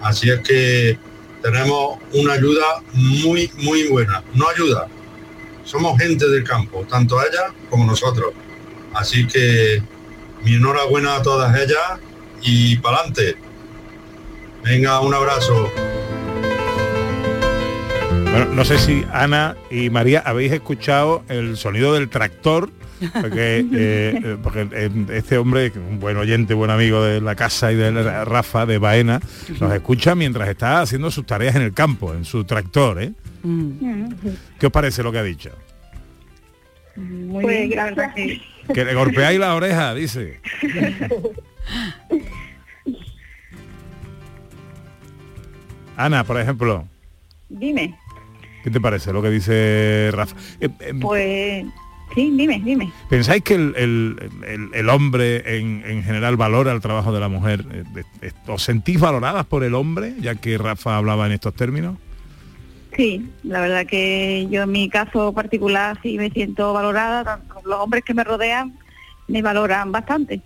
[0.00, 0.96] Así es que
[1.42, 4.22] tenemos una ayuda muy, muy buena.
[4.32, 4.86] No ayuda,
[5.64, 8.32] somos gente del campo, tanto ellas como nosotros.
[8.94, 9.82] Así que
[10.44, 11.98] mi enhorabuena a todas ellas
[12.42, 13.36] y para adelante.
[14.62, 15.68] Venga, un abrazo.
[18.10, 22.70] Bueno, no sé si Ana y María habéis escuchado el sonido del tractor,
[23.20, 27.72] porque, eh, eh, porque eh, este hombre, un buen oyente, buen amigo de la casa
[27.72, 29.20] y de la- Rafa de Baena,
[29.60, 33.02] nos escucha mientras está haciendo sus tareas en el campo, en su tractor.
[33.02, 33.12] ¿eh?
[34.58, 35.50] ¿Qué os parece lo que ha dicho?
[36.96, 38.40] Muy Pues bien, que-
[38.74, 40.40] Que le golpeáis la oreja, dice.
[45.96, 46.86] Ana, por ejemplo,
[47.48, 47.98] Dime,
[48.62, 50.36] ¿qué te parece lo que dice Rafa?
[50.60, 51.64] Eh, eh, pues
[52.14, 52.92] sí, dime, dime.
[53.08, 57.28] ¿Pensáis que el, el- el- el hombre en, en general valora el trabajo de la
[57.28, 57.64] mujer?
[57.72, 57.84] Eh,
[58.22, 61.96] eh, ¿Os sentís valoradas por el hombre, ya que Rafa hablaba en estos términos?
[62.96, 67.78] Sí, la verdad que yo en mi caso particular sí me siento valorada, tanto los
[67.80, 68.74] hombres que me rodean
[69.28, 70.40] me valoran bastante.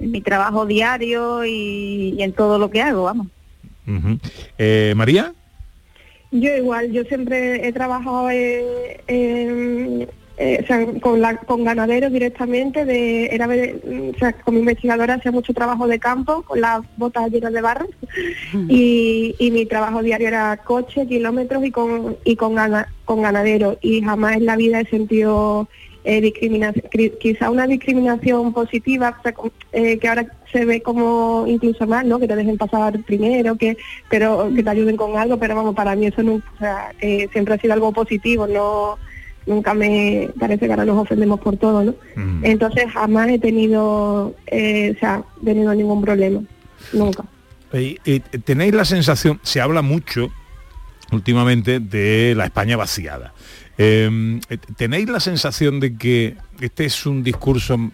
[0.00, 3.28] En mi trabajo diario y, y en todo lo que hago, vamos.
[4.58, 5.32] Eh, María,
[6.30, 8.64] Yo igual, yo siempre he trabajado en,
[9.06, 14.58] en- eh, o sea, con, la, con ganaderos directamente, de, era, ve- o sea, como
[14.58, 17.86] investigadora hacía mucho trabajo de campo, con las botas llenas de barro,
[18.68, 23.78] y, y mi trabajo diario era coche, kilómetros y con, y con, gana- con ganaderos,
[23.80, 25.68] y jamás en la vida he sentido
[26.04, 30.82] eh, discriminación, cri- quizá una discriminación positiva, o sea, con- eh, que ahora se ve
[30.82, 32.18] como incluso más, ¿no?
[32.18, 33.76] Que te dejen pasar primero, que
[34.10, 37.28] pero que te ayuden con algo, pero vamos, para mí eso no, o sea, eh,
[37.32, 38.98] siempre ha sido algo positivo, no
[39.46, 41.94] nunca me parece que ahora nos ofendemos por todo, ¿no?
[42.42, 46.40] Entonces jamás he tenido, eh, o sea, tenido ningún problema,
[46.92, 47.24] nunca.
[47.72, 50.30] Y- y tenéis la sensación, se habla mucho
[51.12, 53.34] últimamente de la España vaciada.
[53.76, 54.38] Eh,
[54.76, 57.90] ¿Tenéis la sensación de que este es un discurso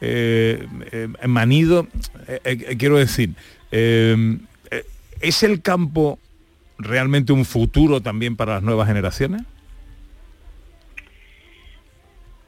[0.00, 1.86] eh, eh, manido?
[2.28, 3.30] Eh, eh, quiero decir,
[3.72, 4.36] eh,
[4.70, 4.84] eh,
[5.20, 6.18] ¿es el campo
[6.78, 9.42] realmente un futuro también para las nuevas generaciones?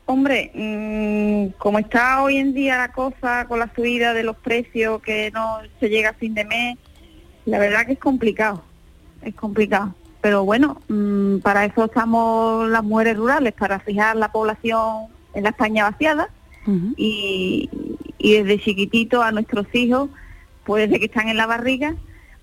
[0.09, 5.03] Hombre, mm, como está hoy en día la cosa con la subida de los precios
[5.03, 6.79] que no se llega a fin de mes,
[7.45, 8.63] la verdad que es complicado,
[9.23, 9.97] es complicado.
[10.21, 15.51] Pero bueno, mm, para eso estamos las mujeres rurales, para fijar la población en la
[15.51, 16.29] España vaciada
[16.97, 17.69] y,
[18.19, 20.11] y desde chiquitito a nuestros hijos,
[20.65, 21.97] pues desde que están en la barriga,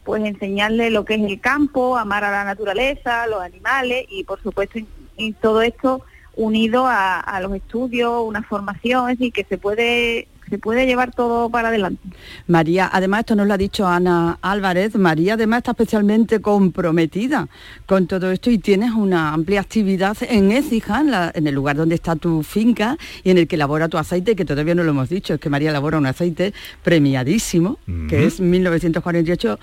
[0.04, 4.42] pues enseñarles lo que es el campo, amar a la naturaleza, los animales y por
[4.42, 4.80] supuesto
[5.18, 6.04] y todo esto
[6.36, 11.16] unido a, a los estudios, una formación, es decir, que se puede se puede llevar
[11.16, 12.02] todo para adelante.
[12.48, 17.48] María, además esto nos lo ha dicho Ana Álvarez, María además está especialmente comprometida
[17.88, 21.78] con todo esto y tienes una amplia actividad en Écija, en, la- en el lugar
[21.78, 24.92] donde está tu finca y en el que elabora tu aceite, que todavía no lo
[24.92, 26.54] hemos dicho, es que María elabora un aceite
[26.84, 27.80] premiadísimo,
[28.10, 29.58] que es 1948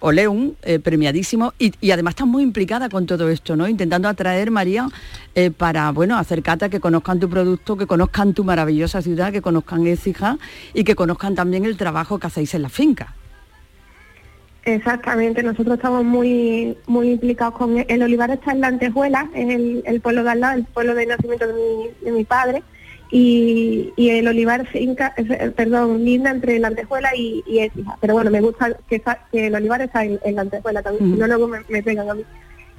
[0.00, 3.68] Oleum, eh, premiadísimo, y, además está muy implicada con todo esto, ¿no?
[3.68, 4.88] Intentando atraer, María,
[5.34, 9.86] eh, para, bueno, acercarte que conozcan tu producto, que conozcan tu maravillosa ciudad, que conozcan
[9.86, 10.38] Écija
[10.74, 13.14] y que conozcan también el trabajo que hacéis en la finca.
[14.64, 19.82] Exactamente, nosotros estamos muy muy implicados con el olivar está en la Antejuela, es el,
[19.86, 22.64] el pueblo de al lado, el pueblo de nacimiento de mi, de mi padre,
[23.10, 27.96] y, y el olivar finca, eh, perdón, linda entre la Antejuela y, y Écija.
[28.00, 29.02] Pero bueno, me gusta que,
[29.32, 32.14] el olivar está en, en la Antejuela también, si no luego me, me pegan a
[32.14, 32.24] mí.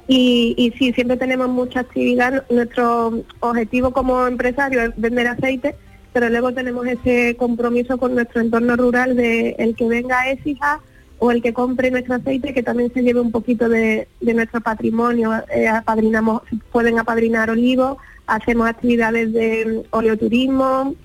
[0.07, 2.45] Y, y sí, siempre tenemos mucha actividad.
[2.49, 5.75] Nuestro objetivo como empresario es vender aceite,
[6.13, 10.79] pero luego tenemos ese compromiso con nuestro entorno rural de el que venga a Écija
[11.19, 14.61] o el que compre nuestro aceite que también se lleve un poquito de, de nuestro
[14.61, 15.33] patrimonio.
[15.53, 17.97] Eh, apadrinamos, pueden apadrinar olivos,
[18.27, 20.95] hacemos actividades de mm, oleoturismo,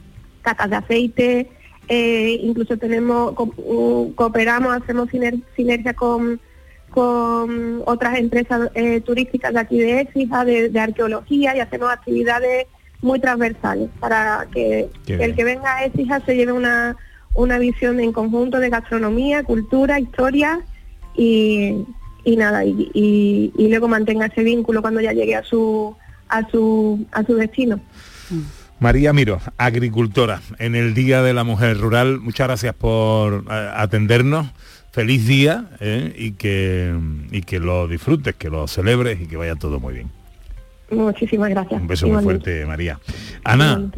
[0.43, 1.49] catas de aceite,
[1.89, 6.41] eh, incluso tenemos mm, cooperamos, hacemos siner- sinergia con
[6.91, 12.66] con otras empresas eh, turísticas de aquí de Écija, de, de arqueología y hacemos actividades
[13.01, 14.91] muy transversales para que,
[15.25, 16.95] el que venga a Écija se lleve una,
[17.35, 20.61] una visión en conjunto de gastronomía, cultura, historia
[21.16, 21.77] y,
[22.25, 25.97] y nada, y, y- y luego mantenga ese vínculo cuando ya llegue a su
[26.33, 27.80] a su a su destino.
[28.80, 34.49] María Miro, agricultora, en el Día de la Mujer Rural, muchas gracias por eh, atendernos.
[34.91, 36.95] Feliz día eh, y, que,
[37.30, 40.11] y que lo disfrutes, que lo celebres y que vaya todo muy bien.
[40.91, 41.80] Muchísimas gracias.
[41.80, 42.99] Un beso muy fuerte, María.
[43.45, 43.91] Ana.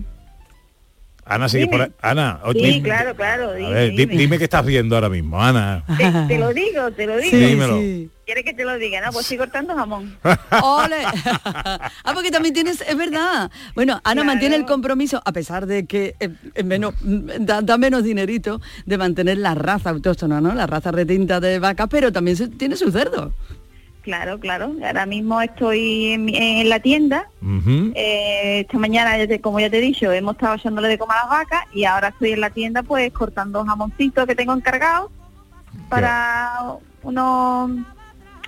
[1.26, 1.72] Ana, sigue Dime.
[1.72, 1.92] por ahí.
[2.02, 3.50] Ana, Sí, dime- claro, claro.
[3.50, 4.16] a Dime, ver, di- dime.
[4.16, 5.82] dime qué estás viendo ahora mismo, Ana.
[5.96, 7.30] Te, te lo digo, te lo digo.
[7.30, 7.78] Sí, Dímelo.
[8.26, 9.00] ¿Quieres que te lo diga?
[9.02, 10.16] No, pues estoy cortando jamón.
[10.62, 10.96] ¡Ole!
[11.44, 13.50] ah, porque también tienes, es verdad.
[13.74, 17.76] Bueno, Ana mantiene el compromiso, a pesar de que eh, eh, menos, mm, da, da
[17.78, 20.54] menos dinerito, de mantener la raza autóctona, ¿no?
[20.54, 23.32] La raza retinta de vaca, pero también se- tiene su cerdo.
[24.04, 24.72] Claro, claro.
[24.84, 27.26] Ahora mismo estoy en, en la tienda.
[27.94, 31.30] Eh, esta mañana, como ya te he dicho, hemos estado echándole de comer a las
[31.30, 35.10] vacas y ahora estoy en la tienda pues cortando jamoncitos que tengo encargados
[35.88, 37.70] para unos,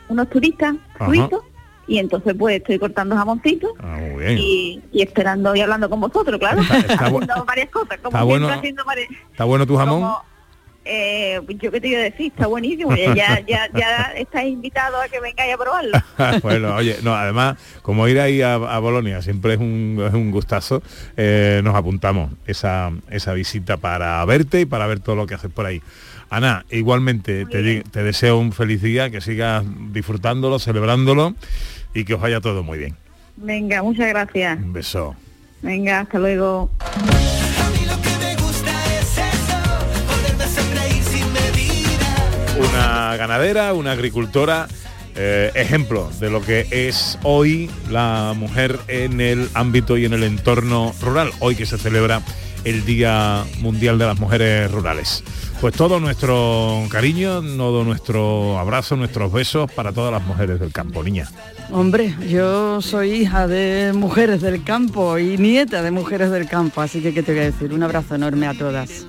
[0.08, 0.74] unos turistas
[1.06, 1.42] suizos
[1.88, 4.38] y entonces pues estoy cortando jamoncitos Ah, muy bien.
[4.38, 6.60] y, y esperando y hablando con vosotros, claro.
[6.60, 8.48] Está- haciendo varias cosas, como está bueno.
[8.48, 10.00] haciendo varias- ¿Está bueno tu jamón?
[10.02, 10.22] como,
[10.86, 15.20] eh, yo qué te iba a decir, está buenísimo, ya, ya, ya, invitados a que
[15.20, 15.98] vengáis a probarlo.
[16.42, 20.30] bueno, oye, no, además, como ir ahí a, a Bolonia siempre es un, es un
[20.30, 20.82] gustazo,
[21.16, 25.50] eh, nos apuntamos esa, esa visita para verte y para ver todo lo que haces
[25.50, 25.82] por ahí.
[26.30, 31.34] Ana, igualmente te, te deseo un feliz día, que sigas disfrutándolo, celebrándolo
[31.94, 32.96] y que os vaya todo muy bien.
[33.36, 34.58] Venga, muchas gracias.
[34.58, 35.14] Un beso.
[35.62, 36.70] Venga, hasta luego.
[43.14, 44.66] Ganadera, una agricultora
[45.18, 50.24] eh, ejemplo de lo que es hoy la mujer en el ámbito y en el
[50.24, 52.20] entorno rural, hoy que se celebra
[52.64, 55.22] el Día Mundial de las Mujeres Rurales.
[55.60, 61.02] Pues todo nuestro cariño, todo nuestro abrazo, nuestros besos para todas las mujeres del campo,
[61.02, 61.30] niña.
[61.70, 67.00] Hombre, yo soy hija de mujeres del campo y nieta de mujeres del campo, así
[67.00, 69.06] que qué te voy a decir, un abrazo enorme a todas.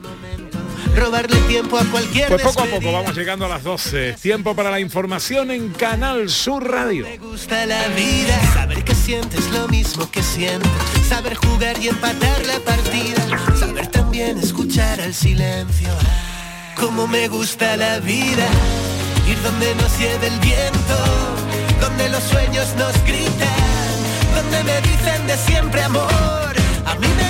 [0.97, 4.13] Robarle tiempo a cualquier Pues poco a poco vamos llegando a las 12.
[4.13, 7.05] Tiempo para la información en Canal Sur Radio.
[7.19, 10.67] gusta la vida, saber que sientes lo mismo que siento,
[11.07, 15.89] saber jugar y empatar la partida, saber también escuchar al silencio.
[16.75, 18.47] Como me gusta la vida,
[19.29, 20.97] ir donde nos lleve el viento,
[21.79, 23.97] donde los sueños nos gritan,
[24.35, 26.55] donde me dicen de siempre amor.
[26.85, 27.26] A mí me